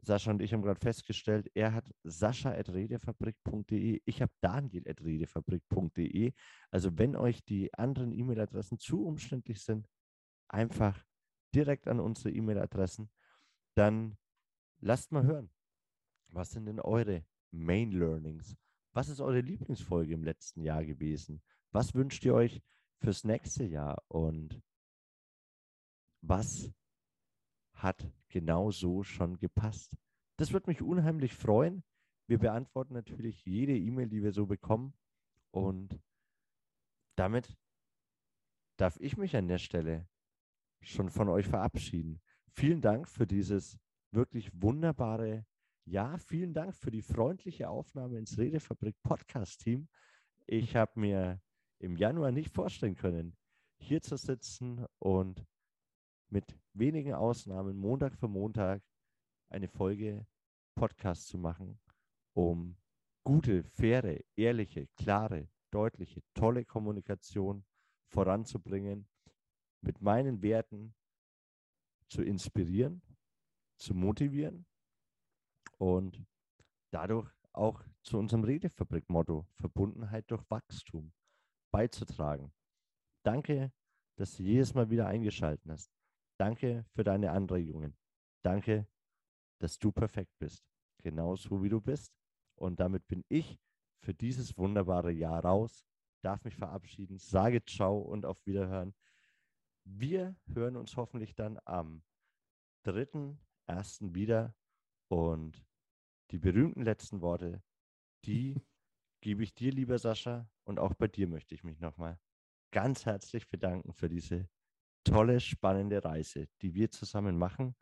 [0.05, 6.33] Sascha und ich haben gerade festgestellt, er hat sascha.redefabrik.de, ich habe daniel.redefabrik.de.
[6.71, 9.89] Also wenn euch die anderen E-Mail-Adressen zu umständlich sind,
[10.49, 11.05] einfach
[11.55, 13.11] direkt an unsere E-Mail-Adressen,
[13.75, 14.17] dann
[14.81, 15.51] lasst mal hören.
[16.29, 18.57] Was sind denn eure Main Learnings?
[18.93, 21.43] Was ist eure Lieblingsfolge im letzten Jahr gewesen?
[21.71, 22.61] Was wünscht ihr euch
[23.01, 24.03] fürs nächste Jahr?
[24.09, 24.61] Und
[26.23, 26.73] was
[27.83, 29.97] hat genau so schon gepasst?
[30.37, 31.85] Das würde mich unheimlich freuen.
[32.27, 34.95] Wir beantworten natürlich jede E-Mail, die wir so bekommen.
[35.51, 36.01] Und
[37.17, 37.57] damit
[38.79, 40.09] darf ich mich an der Stelle
[40.81, 42.21] schon von euch verabschieden.
[42.49, 43.79] Vielen Dank für dieses
[44.13, 45.47] wirklich wunderbare
[45.85, 46.19] Jahr.
[46.19, 49.89] Vielen Dank für die freundliche Aufnahme ins Redefabrik Podcast Team.
[50.47, 51.41] Ich habe mir
[51.79, 53.37] im Januar nicht vorstellen können,
[53.79, 55.45] hier zu sitzen und
[56.33, 58.83] mit wenigen Ausnahmen Montag für Montag
[59.51, 60.27] eine Folge
[60.75, 61.79] Podcast zu machen,
[62.35, 62.75] um
[63.23, 67.65] gute, faire, ehrliche, klare, deutliche, tolle Kommunikation
[68.09, 69.07] voranzubringen,
[69.83, 70.95] mit meinen Werten
[72.09, 73.03] zu inspirieren,
[73.77, 74.65] zu motivieren
[75.77, 76.25] und
[76.91, 81.13] dadurch auch zu unserem Redefabrik-Motto Verbundenheit durch Wachstum
[81.71, 82.53] beizutragen.
[83.23, 83.71] Danke,
[84.17, 85.93] dass du jedes Mal wieder eingeschaltet hast.
[86.43, 87.97] Danke für deine Anregungen.
[88.43, 88.89] Danke,
[89.61, 90.65] dass du perfekt bist,
[90.99, 92.13] genauso wie du bist.
[92.57, 93.61] Und damit bin ich
[94.01, 95.87] für dieses wunderbare Jahr raus,
[96.21, 98.93] darf mich verabschieden, sage Ciao und auf Wiederhören.
[99.85, 102.03] Wir hören uns hoffentlich dann am
[102.87, 104.13] 3.1.
[104.13, 104.53] wieder
[105.07, 105.65] und
[106.33, 107.63] die berühmten letzten Worte,
[108.25, 108.61] die
[109.21, 112.19] gebe ich dir, lieber Sascha, und auch bei dir möchte ich mich nochmal
[112.73, 114.49] ganz herzlich bedanken für diese
[115.05, 117.75] tolle, spannende Reise, die wir zusammen machen.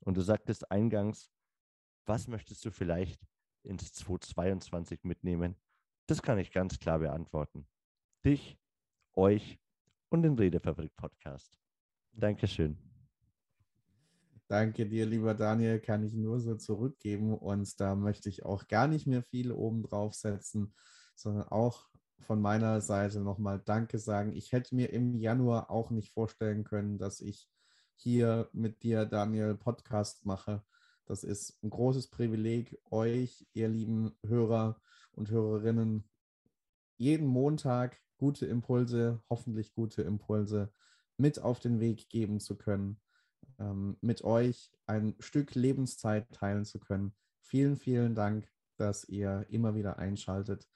[0.00, 1.30] Und du sagtest eingangs,
[2.06, 3.20] was möchtest du vielleicht
[3.62, 5.56] ins 2022 mitnehmen?
[6.06, 7.66] Das kann ich ganz klar beantworten.
[8.24, 8.58] Dich,
[9.14, 9.58] euch
[10.10, 11.58] und den Redefabrik-Podcast.
[12.12, 12.78] Dankeschön.
[14.46, 17.34] Danke dir, lieber Daniel, kann ich nur so zurückgeben.
[17.34, 20.74] Und da möchte ich auch gar nicht mehr viel oben drauf setzen,
[21.14, 21.88] sondern auch
[22.20, 24.32] von meiner Seite nochmal Danke sagen.
[24.32, 27.48] Ich hätte mir im Januar auch nicht vorstellen können, dass ich
[27.96, 30.62] hier mit dir, Daniel, Podcast mache.
[31.06, 34.80] Das ist ein großes Privileg, euch, ihr lieben Hörer
[35.12, 36.08] und Hörerinnen,
[36.96, 40.72] jeden Montag gute Impulse, hoffentlich gute Impulse
[41.16, 43.00] mit auf den Weg geben zu können,
[43.58, 47.14] ähm, mit euch ein Stück Lebenszeit teilen zu können.
[47.42, 50.68] Vielen, vielen Dank, dass ihr immer wieder einschaltet.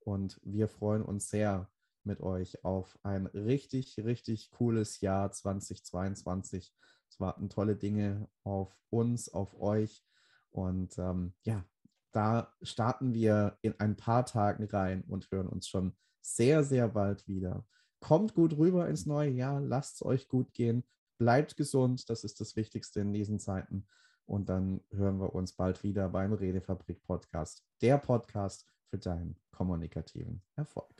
[0.00, 1.70] Und wir freuen uns sehr
[2.04, 6.72] mit euch auf ein richtig, richtig cooles Jahr 2022.
[7.08, 10.04] Es warten tolle Dinge auf uns, auf euch.
[10.50, 11.64] Und ähm, ja,
[12.12, 17.26] da starten wir in ein paar Tagen rein und hören uns schon sehr, sehr bald
[17.28, 17.66] wieder.
[18.00, 20.84] Kommt gut rüber ins neue Jahr, lasst es euch gut gehen,
[21.18, 23.86] bleibt gesund, das ist das Wichtigste in diesen Zeiten.
[24.24, 30.42] Und dann hören wir uns bald wieder beim Redefabrik Podcast, der Podcast für deinen kommunikativen
[30.56, 30.90] Erfolg.